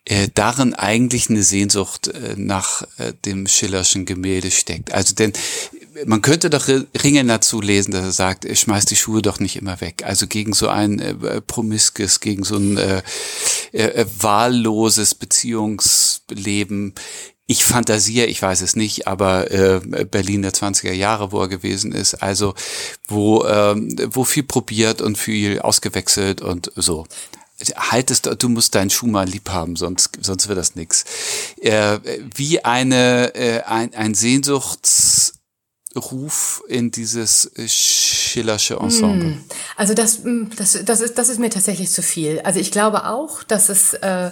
äh, 0.06 0.28
darin 0.34 0.74
eigentlich 0.74 1.30
eine 1.30 1.44
Sehnsucht 1.44 2.10
äh, 2.10 2.36
nach 2.36 2.84
äh, 2.98 3.14
dem 3.26 3.48
Schillerschen 3.48 4.06
Gemälde 4.06 4.52
steckt. 4.52 4.94
Also 4.94 5.16
denn 5.16 5.32
man 6.06 6.22
könnte 6.22 6.50
doch 6.50 6.68
Ringen 6.68 7.28
dazu 7.28 7.62
lesen, 7.62 7.92
dass 7.92 8.06
er 8.06 8.12
sagt, 8.12 8.46
er 8.46 8.56
schmeißt 8.56 8.90
die 8.90 8.96
Schuhe 8.96 9.22
doch 9.22 9.40
nicht 9.40 9.56
immer 9.56 9.82
weg. 9.82 10.04
Also 10.06 10.28
gegen 10.28 10.54
so 10.54 10.68
ein 10.68 11.00
äh, 11.00 11.42
promiskes, 11.42 12.20
gegen 12.20 12.44
so 12.44 12.56
ein 12.56 12.78
äh, 12.78 13.02
äh, 13.72 14.06
wahlloses 14.20 15.16
Beziehungsleben. 15.16 16.94
Ich 17.46 17.66
fantasiere, 17.66 18.28
ich 18.28 18.42
weiß 18.42 18.62
es 18.62 18.76
nicht, 18.76 19.08
aber 19.08 19.52
äh, 19.52 19.82
Berlin 20.06 20.44
der 20.44 20.54
20er 20.54 20.94
Jahre, 20.94 21.32
wo 21.32 21.42
er 21.42 21.50
gewesen 21.50 21.92
ist, 21.92 22.16
also 22.16 22.56
wo, 23.08 23.44
äh, 23.44 23.76
wo 24.12 24.24
viel 24.24 24.44
probiert 24.44 25.02
und 25.02 25.18
viel 25.18 25.60
ausgewechselt 25.60 26.42
und 26.42 26.72
so 26.76 27.06
haltest, 27.76 28.30
du 28.40 28.50
musst 28.50 28.76
deinen 28.76 28.90
Schuh 28.90 29.08
mal 29.08 29.28
lieb 29.28 29.50
haben, 29.50 29.76
sonst, 29.76 30.18
sonst 30.22 30.48
wird 30.48 30.58
das 30.58 30.76
nix. 30.76 31.06
Äh, 31.62 32.00
wie 32.36 32.66
eine, 32.66 33.34
äh, 33.36 33.62
ein, 33.62 33.94
ein 33.94 34.16
Sehnsuchts, 34.16 35.43
Ruf 35.96 36.64
in 36.68 36.92
dieses 36.92 37.46
äh, 37.58 37.68
Schillersche 37.68 38.78
Ensemble? 38.78 39.32
Hm. 39.32 39.44
Also 39.76 39.94
das, 39.94 40.24
hm, 40.24 40.50
das, 40.56 40.80
das, 40.86 41.02
ist, 41.02 41.18
das 41.18 41.30
ist 41.30 41.40
mir 41.40 41.50
tatsächlich 41.50 41.90
zu 41.90 42.02
viel. 42.02 42.40
Also 42.42 42.60
ich 42.60 42.72
glaube 42.72 43.06
auch, 43.08 43.44
dass 43.44 43.70
es, 43.70 43.94
äh, 43.96 44.32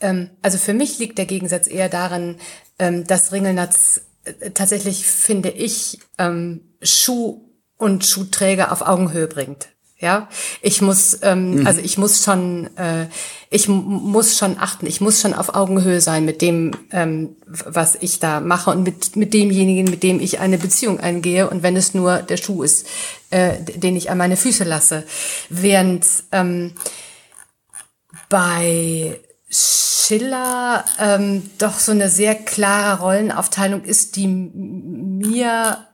ähm, 0.00 0.30
also 0.42 0.58
für 0.58 0.74
mich 0.74 0.98
liegt 0.98 1.18
der 1.18 1.26
Gegensatz 1.26 1.66
eher 1.66 1.88
darin, 1.88 2.36
ähm, 2.78 3.06
dass 3.06 3.32
Ringelnatz 3.32 4.02
äh, 4.24 4.50
tatsächlich, 4.50 5.06
finde 5.06 5.50
ich, 5.50 6.00
ähm, 6.18 6.62
Schuh 6.82 7.42
und 7.76 8.04
Schuhträger 8.04 8.72
auf 8.72 8.82
Augenhöhe 8.82 9.26
bringt. 9.26 9.68
Ja, 10.04 10.28
ich 10.60 10.82
muss, 10.82 11.18
ähm, 11.22 11.60
mhm. 11.60 11.66
also 11.66 11.80
ich 11.80 11.96
muss 11.96 12.22
schon, 12.22 12.68
äh, 12.76 13.06
ich 13.48 13.68
muss 13.68 14.36
schon 14.36 14.58
achten, 14.58 14.86
ich 14.86 15.00
muss 15.00 15.18
schon 15.18 15.32
auf 15.32 15.54
Augenhöhe 15.54 16.02
sein 16.02 16.26
mit 16.26 16.42
dem, 16.42 16.72
ähm, 16.90 17.36
was 17.46 17.96
ich 17.98 18.20
da 18.20 18.40
mache 18.40 18.70
und 18.70 18.82
mit 18.82 19.16
mit 19.16 19.32
demjenigen, 19.32 19.86
mit 19.86 20.02
dem 20.02 20.20
ich 20.20 20.40
eine 20.40 20.58
Beziehung 20.58 21.00
eingehe. 21.00 21.48
Und 21.48 21.62
wenn 21.62 21.74
es 21.74 21.94
nur 21.94 22.18
der 22.18 22.36
Schuh 22.36 22.64
ist, 22.64 22.86
äh, 23.30 23.54
den 23.62 23.96
ich 23.96 24.10
an 24.10 24.18
meine 24.18 24.36
Füße 24.36 24.64
lasse, 24.64 25.04
während 25.48 26.04
ähm, 26.32 26.72
bei 28.28 29.18
Schiller 29.54 30.84
ähm, 30.98 31.48
doch 31.58 31.78
so 31.78 31.92
eine 31.92 32.08
sehr 32.08 32.34
klare 32.34 33.00
Rollenaufteilung 33.00 33.84
ist, 33.84 34.16
die 34.16 34.26
mir, 34.26 35.86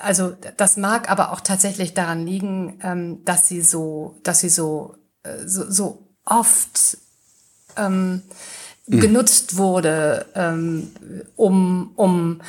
also 0.00 0.34
das 0.58 0.76
mag 0.76 1.10
aber 1.10 1.32
auch 1.32 1.40
tatsächlich 1.40 1.94
daran 1.94 2.26
liegen, 2.26 2.78
ähm, 2.82 3.24
dass 3.24 3.48
sie 3.48 3.62
so, 3.62 4.18
dass 4.22 4.40
sie 4.40 4.50
so, 4.50 4.96
äh, 5.22 5.46
so, 5.46 5.70
so 5.70 6.08
oft 6.26 6.98
ähm, 7.78 8.22
mhm. 8.86 9.00
genutzt 9.00 9.56
wurde, 9.56 10.26
ähm, 10.34 10.90
um, 11.36 11.92
um 11.96 12.42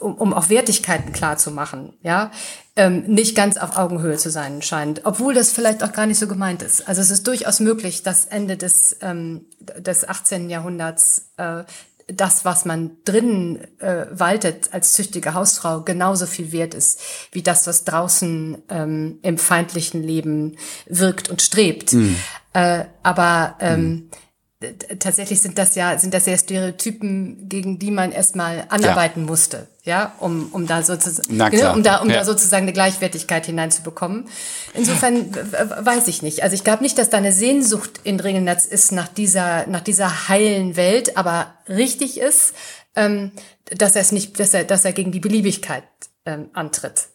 um, 0.00 0.14
um 0.14 0.34
auch 0.34 0.48
Wertigkeiten 0.48 1.12
klar 1.12 1.38
zu 1.38 1.52
machen, 1.52 1.94
ja, 2.02 2.32
ähm, 2.74 3.04
nicht 3.06 3.36
ganz 3.36 3.56
auf 3.56 3.76
Augenhöhe 3.76 4.16
zu 4.16 4.30
sein 4.30 4.62
scheint, 4.62 5.02
obwohl 5.04 5.32
das 5.32 5.52
vielleicht 5.52 5.84
auch 5.84 5.92
gar 5.92 6.06
nicht 6.06 6.18
so 6.18 6.26
gemeint 6.26 6.62
ist. 6.62 6.88
Also 6.88 7.00
es 7.00 7.10
ist 7.10 7.26
durchaus 7.26 7.60
möglich, 7.60 8.02
dass 8.02 8.24
Ende 8.24 8.56
des, 8.56 8.96
ähm, 9.00 9.46
des 9.60 10.08
18. 10.08 10.50
Jahrhunderts 10.50 11.30
äh, 11.36 11.62
das, 12.08 12.44
was 12.44 12.64
man 12.64 12.96
drinnen 13.04 13.60
äh, 13.80 14.06
waltet 14.10 14.74
als 14.74 14.92
züchtige 14.92 15.34
Hausfrau, 15.34 15.82
genauso 15.82 16.26
viel 16.26 16.52
wert 16.52 16.74
ist, 16.74 17.00
wie 17.32 17.42
das, 17.42 17.66
was 17.66 17.84
draußen 17.84 18.62
ähm, 18.68 19.20
im 19.22 19.38
feindlichen 19.38 20.02
Leben 20.02 20.56
wirkt 20.86 21.30
und 21.30 21.40
strebt. 21.40 21.92
Mhm. 21.92 22.16
Äh, 22.52 22.84
aber 23.02 23.56
ähm, 23.60 23.82
mhm 23.82 24.10
tatsächlich 24.98 25.40
sind 25.40 25.58
das 25.58 25.74
ja, 25.74 25.98
sind 25.98 26.14
das 26.14 26.26
ja 26.26 26.36
Stereotypen, 26.36 27.48
gegen 27.48 27.78
die 27.78 27.90
man 27.90 28.12
erstmal 28.12 28.64
anarbeiten 28.68 29.22
ja. 29.22 29.26
musste, 29.26 29.68
ja, 29.84 30.14
um, 30.20 30.48
um 30.52 30.66
da 30.66 30.82
sozusagen, 30.82 31.36
ne, 31.36 31.72
um 31.72 31.82
da, 31.82 31.98
um 31.98 32.10
ja. 32.10 32.16
da 32.16 32.24
sozusagen 32.24 32.62
eine 32.62 32.72
Gleichwertigkeit 32.72 33.46
hineinzubekommen. 33.46 34.26
Insofern 34.74 35.34
weiß 35.34 36.08
ich 36.08 36.22
nicht. 36.22 36.42
Also 36.42 36.54
ich 36.54 36.64
glaube 36.64 36.82
nicht, 36.82 36.98
dass 36.98 37.10
da 37.10 37.16
eine 37.16 37.32
Sehnsucht 37.32 38.00
in 38.04 38.20
Ringelnatz 38.20 38.64
ist 38.66 38.92
nach 38.92 39.08
dieser, 39.08 39.66
nach 39.66 39.82
dieser 39.82 40.28
heilen 40.28 40.76
Welt, 40.76 41.16
aber 41.16 41.54
richtig 41.68 42.20
ist, 42.20 42.54
ähm, 42.96 43.32
dass 43.66 43.96
er 43.96 44.02
es 44.02 44.12
nicht, 44.12 44.38
dass 44.38 44.54
er, 44.54 44.64
dass 44.64 44.84
er 44.84 44.92
gegen 44.92 45.12
die 45.12 45.20
Beliebigkeit 45.20 45.84
ähm, 46.26 46.50
antritt. 46.52 47.08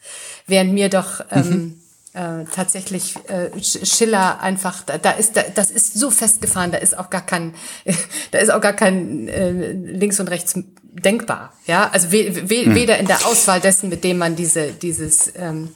Während 0.48 0.74
mir 0.74 0.90
doch, 0.90 1.22
ähm, 1.32 1.50
mhm 1.50 1.79
äh, 2.13 2.45
tatsächlich 2.54 3.15
äh, 3.28 3.52
Schiller 3.62 4.41
einfach 4.41 4.84
da, 4.84 4.98
da 4.98 5.12
ist 5.12 5.36
da, 5.38 5.43
das 5.54 5.72
ist 5.72 5.93
so 5.93 6.10
festgefahren 6.10 6.72
da 6.72 6.78
ist 6.80 6.98
auch 6.98 7.10
gar 7.10 7.26
kein 7.26 7.54
da 8.32 8.39
ist 8.39 8.50
auch 8.50 8.62
gar 8.62 8.74
kein 8.74 9.28
äh, 9.28 9.72
links 9.72 10.19
und 10.19 10.28
rechts 10.30 10.60
denkbar 10.84 11.54
ja 11.65 11.89
also 11.89 12.12
we, 12.12 12.50
we, 12.50 12.65
hm. 12.65 12.76
weder 12.76 12.98
in 12.98 13.06
der 13.06 13.26
Auswahl 13.26 13.60
dessen 13.60 13.89
mit 13.89 14.04
dem 14.04 14.17
man 14.17 14.36
diese 14.36 14.72
dieses 14.72 15.32
ähm, 15.36 15.69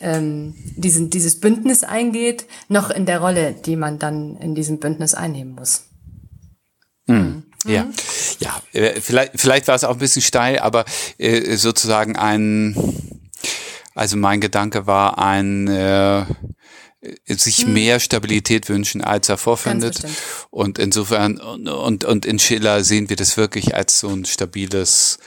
ähm, 0.00 0.54
diesen 0.76 1.10
dieses 1.10 1.40
Bündnis 1.40 1.84
eingeht 1.84 2.46
noch 2.68 2.90
in 2.90 3.06
der 3.06 3.20
Rolle 3.20 3.52
die 3.52 3.76
man 3.76 3.98
dann 3.98 4.36
in 4.36 4.54
diesem 4.54 4.78
Bündnis 4.78 5.14
einnehmen 5.14 5.54
muss 5.54 5.84
hm. 7.06 7.44
Ja, 7.66 7.84
mhm. 7.84 7.94
ja, 8.38 8.62
äh, 8.72 9.00
vielleicht, 9.00 9.32
vielleicht 9.34 9.68
war 9.68 9.74
es 9.74 9.82
auch 9.82 9.94
ein 9.94 9.98
bisschen 9.98 10.22
steil, 10.22 10.60
aber 10.60 10.84
äh, 11.18 11.56
sozusagen 11.56 12.16
ein, 12.16 12.76
also 13.98 14.16
mein 14.16 14.40
Gedanke 14.40 14.86
war 14.86 15.18
ein 15.18 15.66
äh, 15.68 16.24
sich 17.26 17.58
hm. 17.58 17.72
mehr 17.72 18.00
Stabilität 18.00 18.68
wünschen, 18.68 19.02
als 19.02 19.28
er 19.28 19.38
vorfindet. 19.38 20.02
Und 20.50 20.78
insofern, 20.78 21.38
und, 21.38 21.68
und, 21.68 22.04
und 22.04 22.26
in 22.26 22.38
Schiller 22.38 22.82
sehen 22.84 23.08
wir 23.08 23.16
das 23.16 23.36
wirklich 23.36 23.74
als 23.74 24.00
so 24.00 24.08
ein 24.08 24.24
stabiles 24.24 25.18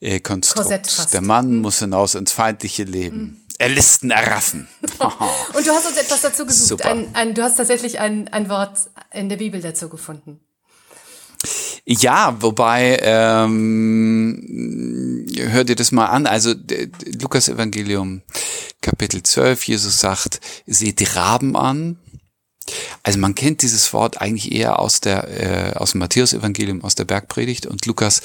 äh, 0.00 0.20
Konstrukt. 0.20 1.12
Der 1.12 1.20
Mann 1.20 1.46
hm. 1.46 1.60
muss 1.62 1.78
hinaus 1.78 2.14
ins 2.14 2.32
feindliche 2.32 2.84
Leben. 2.84 3.18
Hm. 3.18 3.40
Erlisten 3.58 4.10
erraffen. 4.10 4.68
und 4.98 5.66
du 5.66 5.70
hast 5.70 5.86
uns 5.86 5.96
etwas 5.96 6.20
dazu 6.20 6.44
gesucht. 6.44 6.84
Ein, 6.84 7.14
ein, 7.14 7.34
du 7.34 7.42
hast 7.42 7.56
tatsächlich 7.56 7.98
ein, 8.00 8.28
ein 8.28 8.50
Wort 8.50 8.78
in 9.14 9.30
der 9.30 9.36
Bibel 9.36 9.62
dazu 9.62 9.88
gefunden. 9.88 10.40
Ja, 11.88 12.36
wobei, 12.40 12.98
ähm, 13.00 14.44
hör 15.36 15.62
dir 15.62 15.76
das 15.76 15.92
mal 15.92 16.06
an. 16.06 16.26
Also 16.26 16.52
Lukas 17.20 17.48
Evangelium 17.48 18.22
Kapitel 18.80 19.22
12, 19.22 19.68
Jesus 19.68 20.00
sagt, 20.00 20.40
seht 20.66 20.98
die 20.98 21.04
Raben 21.04 21.56
an. 21.56 21.96
Also 23.04 23.20
man 23.20 23.36
kennt 23.36 23.62
dieses 23.62 23.92
Wort 23.92 24.20
eigentlich 24.20 24.50
eher 24.50 24.80
aus 24.80 25.00
der 25.00 25.28
äh, 25.28 25.74
aus 25.76 25.92
dem 25.92 26.00
Matthäus-Evangelium, 26.00 26.82
aus 26.82 26.96
der 26.96 27.04
Bergpredigt 27.04 27.66
und 27.66 27.86
Lukas 27.86 28.20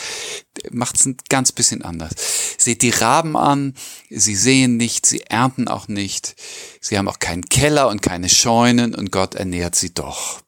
macht 0.71 0.95
es 0.95 1.05
ein 1.05 1.17
ganz 1.29 1.51
bisschen 1.51 1.83
anders. 1.83 2.15
Seht 2.57 2.81
die 2.81 2.89
Raben 2.89 3.37
an, 3.37 3.75
sie 4.09 4.35
sehen 4.35 4.77
nicht, 4.77 5.05
sie 5.05 5.21
ernten 5.21 5.67
auch 5.67 5.87
nicht, 5.87 6.35
sie 6.79 6.97
haben 6.97 7.07
auch 7.07 7.19
keinen 7.19 7.45
Keller 7.45 7.89
und 7.89 8.01
keine 8.01 8.29
Scheunen 8.29 8.95
und 8.95 9.11
Gott 9.11 9.35
ernährt 9.35 9.75
sie 9.75 9.93
doch. 9.93 10.41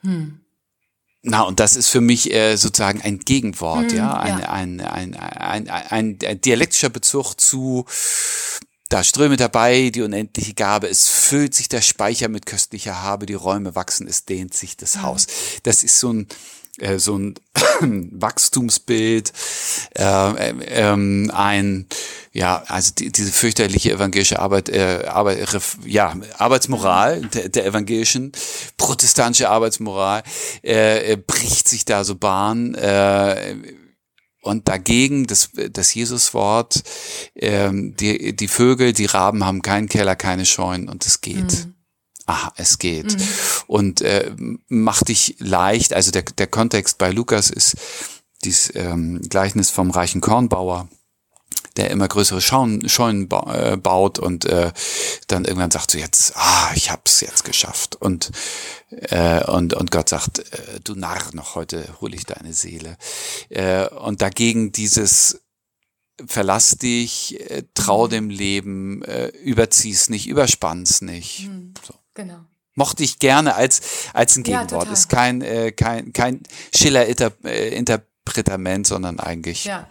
Hm. 0.00 0.40
Na, 1.28 1.42
und 1.42 1.58
das 1.58 1.74
ist 1.74 1.88
für 1.88 2.00
mich 2.00 2.32
äh, 2.32 2.54
sozusagen 2.54 3.02
ein 3.02 3.18
Gegenwort, 3.18 3.92
mm, 3.92 3.96
ja, 3.96 4.16
ein, 4.16 4.38
ja. 4.38 4.48
Ein, 4.48 4.80
ein, 4.80 5.16
ein, 5.16 5.68
ein, 5.68 6.18
ein 6.24 6.40
dialektischer 6.40 6.88
Bezug 6.88 7.34
zu 7.34 7.84
da 8.88 9.02
Ströme 9.02 9.36
dabei, 9.36 9.90
die 9.90 10.02
unendliche 10.02 10.54
Gabe, 10.54 10.88
es 10.88 11.08
füllt 11.08 11.52
sich 11.52 11.68
der 11.68 11.80
Speicher 11.80 12.28
mit 12.28 12.46
köstlicher 12.46 13.02
Habe, 13.02 13.26
die 13.26 13.34
Räume 13.34 13.74
wachsen, 13.74 14.06
es 14.06 14.24
dehnt 14.24 14.54
sich 14.54 14.76
das 14.76 15.02
Haus. 15.02 15.26
Das 15.64 15.82
ist 15.82 15.98
so 15.98 16.12
ein, 16.12 16.28
äh, 16.78 17.00
so 17.00 17.18
ein 17.18 17.34
Wachstumsbild, 18.12 19.32
äh, 19.96 20.02
äh, 20.02 20.92
ein 20.92 21.86
ja, 22.36 22.62
also 22.66 22.92
die, 22.92 23.10
diese 23.10 23.32
fürchterliche 23.32 23.92
evangelische 23.92 24.38
Arbeit, 24.38 24.68
äh, 24.68 25.06
Arbeit 25.08 25.38
ja, 25.86 26.14
Arbeitsmoral 26.36 27.22
der, 27.22 27.48
der 27.48 27.64
evangelischen, 27.64 28.32
protestantische 28.76 29.48
Arbeitsmoral, 29.48 30.22
äh, 30.62 31.12
äh, 31.12 31.16
bricht 31.16 31.66
sich 31.66 31.86
da 31.86 32.04
so 32.04 32.14
Bahn. 32.14 32.74
Äh, 32.74 33.56
und 34.42 34.68
dagegen 34.68 35.26
das, 35.26 35.50
das 35.70 35.94
Jesuswort, 35.94 36.82
ähm, 37.34 37.96
die, 37.96 38.36
die 38.36 38.48
Vögel, 38.48 38.92
die 38.92 39.06
Raben 39.06 39.44
haben 39.44 39.62
keinen 39.62 39.88
Keller, 39.88 40.14
keine 40.14 40.44
Scheunen 40.44 40.90
und 40.90 41.06
es 41.06 41.22
geht. 41.22 41.66
Mhm. 41.66 41.75
Aha, 42.26 42.52
es 42.56 42.78
geht. 42.78 43.16
Mhm. 43.16 43.22
Und 43.66 44.00
äh, 44.02 44.32
macht 44.68 45.08
dich 45.08 45.36
leicht, 45.38 45.92
also 45.92 46.10
der, 46.10 46.22
der 46.22 46.48
Kontext 46.48 46.98
bei 46.98 47.10
Lukas 47.10 47.50
ist 47.50 47.76
dieses 48.44 48.74
ähm, 48.74 49.22
Gleichnis 49.28 49.70
vom 49.70 49.90
reichen 49.90 50.20
Kornbauer 50.20 50.88
der 51.76 51.90
immer 51.90 52.08
größere 52.08 52.40
Scheunen, 52.40 52.88
Scheunen 52.88 53.28
äh, 53.30 53.76
baut 53.76 54.18
und 54.18 54.44
äh, 54.46 54.72
dann 55.26 55.44
irgendwann 55.44 55.70
sagt 55.70 55.90
so 55.90 55.98
jetzt, 55.98 56.34
ah, 56.36 56.70
ich 56.74 56.90
hab's 56.90 57.20
jetzt 57.20 57.44
geschafft. 57.44 57.96
Und, 57.96 58.30
äh, 58.90 59.44
und, 59.44 59.74
und 59.74 59.90
Gott 59.90 60.08
sagt, 60.08 60.38
äh, 60.38 60.80
du 60.82 60.94
Narr, 60.94 61.34
noch 61.34 61.54
heute 61.54 61.86
hole 62.00 62.16
ich 62.16 62.24
deine 62.24 62.52
Seele. 62.52 62.96
Äh, 63.50 63.88
und 63.88 64.22
dagegen 64.22 64.72
dieses 64.72 65.42
verlass 66.26 66.78
dich, 66.78 67.38
äh, 67.50 67.64
trau 67.74 68.06
mhm. 68.06 68.10
dem 68.10 68.30
Leben, 68.30 69.02
äh, 69.02 69.28
überzieh's 69.28 70.08
nicht, 70.08 70.26
überspann's 70.26 71.02
nicht. 71.02 71.48
Mhm. 71.48 71.74
So. 71.86 71.94
Genau. 72.16 72.40
Mochte 72.74 73.04
ich 73.04 73.20
gerne 73.20 73.54
als, 73.54 73.80
als 74.12 74.36
ein 74.36 74.42
Gegenwort. 74.42 74.86
Ja, 74.86 74.92
Ist 74.92 75.08
kein, 75.08 75.40
äh, 75.40 75.72
kein, 75.72 76.12
kein 76.12 76.42
Schiller-Interpretament, 76.74 78.86
sondern 78.86 79.20
eigentlich. 79.20 79.64
Ja 79.64 79.88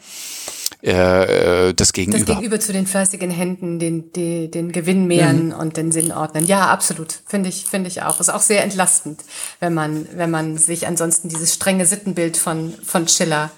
äh, 0.85 1.73
das 1.73 1.93
Gegenüber. 1.93 2.25
Das 2.25 2.35
Gegenüber 2.35 2.59
zu 2.59 2.73
den 2.73 2.85
fleißigen 2.85 3.31
Händen, 3.31 3.79
den, 3.79 4.11
den, 4.13 4.51
den 4.51 4.71
Gewinn 4.71 5.07
mehren 5.07 5.47
mhm. 5.47 5.53
und 5.53 5.77
den 5.77 5.91
Sinn 5.91 6.11
ordnen. 6.11 6.45
Ja, 6.45 6.67
absolut. 6.67 7.21
Finde 7.25 7.49
ich, 7.49 7.65
finde 7.65 7.87
ich 7.87 8.03
auch. 8.03 8.19
Ist 8.19 8.29
auch 8.29 8.41
sehr 8.41 8.63
entlastend, 8.63 9.21
wenn 9.59 9.73
man, 9.73 10.07
wenn 10.13 10.29
man 10.29 10.57
sich 10.57 10.87
ansonsten 10.87 11.29
dieses 11.29 11.53
strenge 11.53 11.85
Sittenbild 11.85 12.37
von, 12.37 12.73
von 12.83 13.07
Schiller 13.07 13.51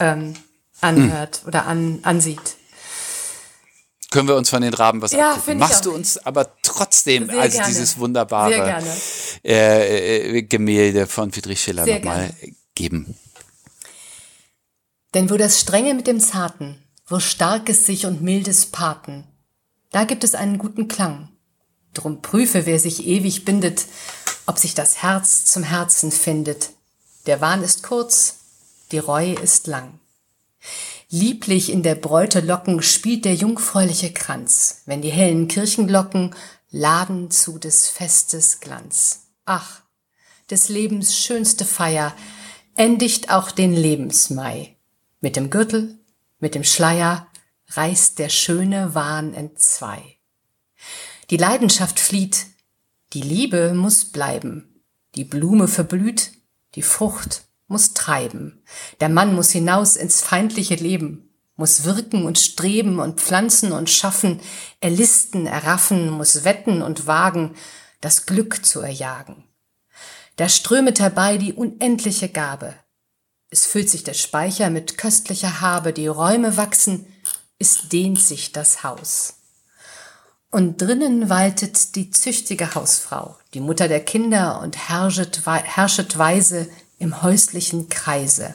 ähm, 0.00 0.34
anhört 0.80 1.42
mhm. 1.42 1.48
oder 1.48 1.66
an, 1.66 1.98
ansieht 2.02 2.56
können 4.10 4.28
wir 4.28 4.36
uns 4.36 4.50
von 4.50 4.62
den 4.62 4.74
Raben 4.74 5.02
was 5.02 5.12
ja, 5.12 5.32
abgucken. 5.32 5.58
Machst 5.58 5.84
du 5.86 5.92
uns 5.92 6.18
aber 6.18 6.50
trotzdem 6.62 7.26
Sehr 7.26 7.40
also 7.40 7.56
gerne. 7.58 7.72
dieses 7.72 7.98
wunderbare 7.98 8.82
äh, 9.44 10.38
äh, 10.38 10.42
Gemälde 10.42 11.06
von 11.06 11.32
Friedrich 11.32 11.60
Schiller 11.60 11.86
nochmal 11.86 12.32
geben. 12.74 13.16
Denn 15.14 15.30
wo 15.30 15.36
das 15.36 15.60
Strenge 15.60 15.94
mit 15.94 16.06
dem 16.06 16.20
Zarten, 16.20 16.82
wo 17.06 17.20
Starkes 17.20 17.86
sich 17.86 18.06
und 18.06 18.22
Mildes 18.22 18.66
paten, 18.66 19.24
da 19.90 20.04
gibt 20.04 20.24
es 20.24 20.34
einen 20.34 20.58
guten 20.58 20.88
Klang. 20.88 21.30
Drum 21.94 22.20
prüfe, 22.20 22.66
wer 22.66 22.78
sich 22.78 23.06
ewig 23.06 23.44
bindet, 23.44 23.86
ob 24.44 24.58
sich 24.58 24.74
das 24.74 25.02
Herz 25.02 25.44
zum 25.44 25.62
Herzen 25.62 26.12
findet. 26.12 26.70
Der 27.26 27.40
Wahn 27.40 27.62
ist 27.62 27.82
kurz, 27.82 28.36
die 28.92 28.98
Reue 28.98 29.34
ist 29.34 29.66
lang. 29.66 29.98
Lieblich 31.18 31.72
in 31.72 31.82
der 31.82 31.94
Bräute 31.94 32.40
Locken 32.40 32.82
spielt 32.82 33.24
der 33.24 33.34
jungfräuliche 33.34 34.12
Kranz, 34.12 34.82
wenn 34.84 35.00
die 35.00 35.08
hellen 35.08 35.48
Kirchenglocken 35.48 36.34
laden 36.68 37.30
zu 37.30 37.58
des 37.58 37.88
Festes 37.88 38.60
Glanz. 38.60 39.28
Ach, 39.46 39.80
des 40.50 40.68
Lebens 40.68 41.16
schönste 41.16 41.64
Feier 41.64 42.14
endigt 42.74 43.30
auch 43.30 43.50
den 43.50 43.72
Lebensmai. 43.72 44.76
Mit 45.22 45.36
dem 45.36 45.48
Gürtel, 45.48 45.98
mit 46.38 46.54
dem 46.54 46.64
Schleier 46.64 47.26
reißt 47.68 48.18
der 48.18 48.28
schöne 48.28 48.94
Wahn 48.94 49.32
entzwei. 49.32 50.18
Die 51.30 51.38
Leidenschaft 51.38 51.98
flieht, 51.98 52.44
die 53.14 53.22
Liebe 53.22 53.72
muss 53.72 54.04
bleiben, 54.04 54.82
die 55.14 55.24
Blume 55.24 55.66
verblüht, 55.66 56.32
die 56.74 56.82
Frucht 56.82 57.45
muss 57.66 57.94
treiben, 57.94 58.62
der 59.00 59.08
Mann 59.08 59.34
muss 59.34 59.50
hinaus 59.50 59.96
ins 59.96 60.22
feindliche 60.22 60.76
Leben, 60.76 61.30
muss 61.56 61.84
wirken 61.84 62.24
und 62.24 62.38
streben 62.38 63.00
und 63.00 63.20
pflanzen 63.20 63.72
und 63.72 63.90
schaffen, 63.90 64.40
erlisten, 64.80 65.46
erraffen, 65.46 66.10
muss 66.10 66.44
wetten 66.44 66.82
und 66.82 67.06
wagen, 67.06 67.54
das 68.00 68.26
Glück 68.26 68.64
zu 68.64 68.80
erjagen. 68.80 69.44
Da 70.36 70.48
strömet 70.48 71.00
herbei 71.00 71.38
die 71.38 71.54
unendliche 71.54 72.28
Gabe, 72.28 72.74
es 73.48 73.64
füllt 73.64 73.88
sich 73.88 74.02
der 74.02 74.14
Speicher 74.14 74.70
mit 74.70 74.98
köstlicher 74.98 75.60
Habe, 75.60 75.92
die 75.92 76.08
Räume 76.08 76.56
wachsen, 76.56 77.06
es 77.58 77.88
dehnt 77.88 78.20
sich 78.20 78.52
das 78.52 78.82
Haus. 78.82 79.34
Und 80.50 80.80
drinnen 80.80 81.28
waltet 81.28 81.94
die 81.96 82.10
züchtige 82.10 82.74
Hausfrau, 82.74 83.36
die 83.54 83.60
Mutter 83.60 83.88
der 83.88 84.04
Kinder 84.04 84.60
und 84.60 84.76
herrschet, 84.88 85.46
weise 86.18 86.68
im 86.98 87.22
häuslichen 87.22 87.88
Kreise 87.88 88.54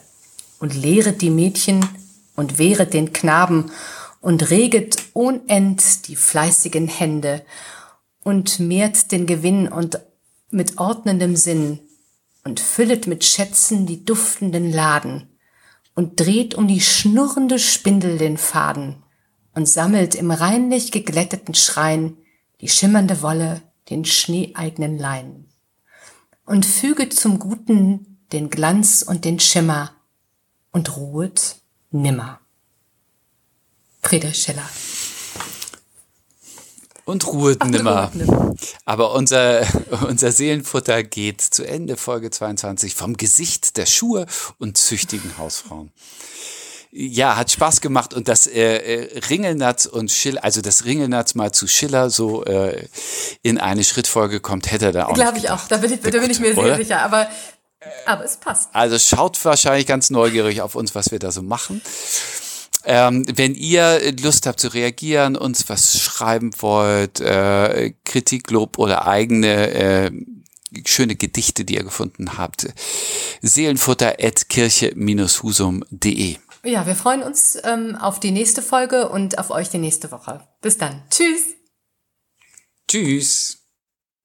und 0.60 0.76
lehret 0.76 1.22
die 1.22 1.30
Mädchen 1.30 1.86
und 2.36 2.58
wehret 2.58 2.94
den 2.94 3.14
Knaben 3.14 3.72
und 4.20 4.50
reget 4.50 4.98
unend 5.14 6.08
die 6.08 6.16
fleißigen 6.16 6.88
Hände 6.88 7.44
und 8.24 8.60
mehrt 8.60 9.12
den 9.12 9.26
Gewinn 9.26 9.68
und 9.68 10.00
mit 10.50 10.78
ordnendem 10.78 11.36
Sinn 11.36 11.80
und 12.44 12.60
füllet 12.60 13.08
mit 13.08 13.24
Schätzen 13.24 13.86
die 13.86 14.06
duftenden 14.06 14.72
Laden 14.72 15.30
und 15.96 16.20
dreht 16.20 16.56
um 16.56 16.68
die 16.68 16.82
schnurrende 16.82 17.60
Spindel 17.60 18.18
den 18.18 18.38
Faden 18.38 19.04
und 19.54 19.68
sammelt 19.68 20.16
im 20.16 20.32
reinlich 20.32 20.92
geglätteten 20.92 21.56
Schrein 21.56 22.18
die 22.62 22.70
schimmernde 22.70 23.22
Wolle, 23.22 23.62
den 23.90 24.06
schneeeignen 24.06 24.98
Lein 24.98 25.48
und 26.46 26.66
füget 26.66 27.14
zum 27.14 27.40
Guten 27.40 28.11
den 28.32 28.50
Glanz 28.50 29.02
und 29.02 29.26
den 29.26 29.40
Schimmer 29.40 29.92
und 30.72 30.96
ruhet 30.98 31.58
nimmer. 31.92 32.40
Friedrich 34.02 34.42
Schiller 34.42 34.70
und 37.12 37.28
ruhet 37.28 37.64
nimmer. 37.66 38.12
Aber 38.86 39.14
unser, 39.14 39.66
unser 40.08 40.32
Seelenfutter 40.32 41.04
geht 41.04 41.42
zu 41.42 41.64
Ende, 41.64 41.98
Folge 41.98 42.32
22, 42.32 42.96
vom 42.96 43.18
Gesicht 43.18 43.78
der 43.78 43.86
Schuhe 43.86 44.26
und 44.58 44.78
züchtigen 44.78 45.38
Hausfrauen. 45.38 45.92
Ja, 46.94 47.38
hat 47.38 47.50
Spaß 47.50 47.80
gemacht 47.80 48.14
und 48.14 48.28
das 48.28 48.48
äh, 48.48 48.60
äh, 48.62 49.20
Ringelnatz 49.30 49.86
und 49.86 50.12
Schiller, 50.12 50.44
also 50.44 50.60
das 50.60 50.84
Ringelnatz 50.84 51.36
mal 51.36 51.54
zu 51.54 51.66
Schiller 51.66 52.10
so 52.10 52.44
äh, 52.44 52.86
in 53.44 53.60
eine 53.60 53.86
Schrittfolge 53.86 54.42
kommt, 54.42 54.70
hätte 54.70 54.88
er 54.88 54.92
da 54.92 55.06
auch. 55.06 55.14
Glaube 55.14 55.38
ich 55.38 55.50
auch, 55.50 55.68
da 55.70 55.78
bin 55.78 55.94
ich, 55.94 56.02
da 56.02 56.10
bin 56.10 56.30
ich 56.30 56.42
mir 56.42 56.54
sehr 56.54 56.76
sicher, 56.76 57.02
aber, 57.02 57.30
aber 58.06 58.26
es 58.26 58.38
passt. 58.38 58.70
Also 58.74 58.98
schaut 59.00 59.44
wahrscheinlich 59.44 59.88
ganz 59.88 60.10
neugierig 60.10 60.62
auf 60.62 60.76
uns, 60.76 60.96
was 60.96 61.12
wir 61.12 61.20
da 61.20 61.32
so 61.32 61.42
machen. 61.42 61.82
Ähm, 62.84 63.26
wenn 63.36 63.54
ihr 63.54 64.14
Lust 64.22 64.48
habt 64.48 64.60
zu 64.60 64.70
reagieren, 64.70 65.36
uns 65.36 65.70
was 65.70 66.00
schreiben 66.00 66.52
wollt, 66.60 67.20
äh, 67.20 67.94
Kritik, 68.06 68.50
Lob 68.50 68.80
oder 68.80 69.08
eigene 69.08 69.72
äh, 69.72 70.12
schöne 70.86 71.16
Gedichte, 71.16 71.64
die 71.64 71.76
ihr 71.76 71.84
gefunden 71.84 72.38
habt, 72.38 72.68
seelenfutter 73.42 74.16
at 74.20 74.50
kirche-husum.de. 74.50 76.38
Ja, 76.64 76.86
wir 76.86 76.96
freuen 76.96 77.24
uns 77.24 77.58
ähm, 77.64 77.96
auf 77.96 78.20
die 78.20 78.32
nächste 78.32 78.62
Folge 78.62 79.10
und 79.10 79.38
auf 79.40 79.50
euch 79.50 79.70
die 79.70 79.80
nächste 79.80 80.12
Woche. 80.12 80.48
Bis 80.62 80.78
dann. 80.78 81.04
Tschüss. 81.10 81.56
Tschüss. 82.88 83.61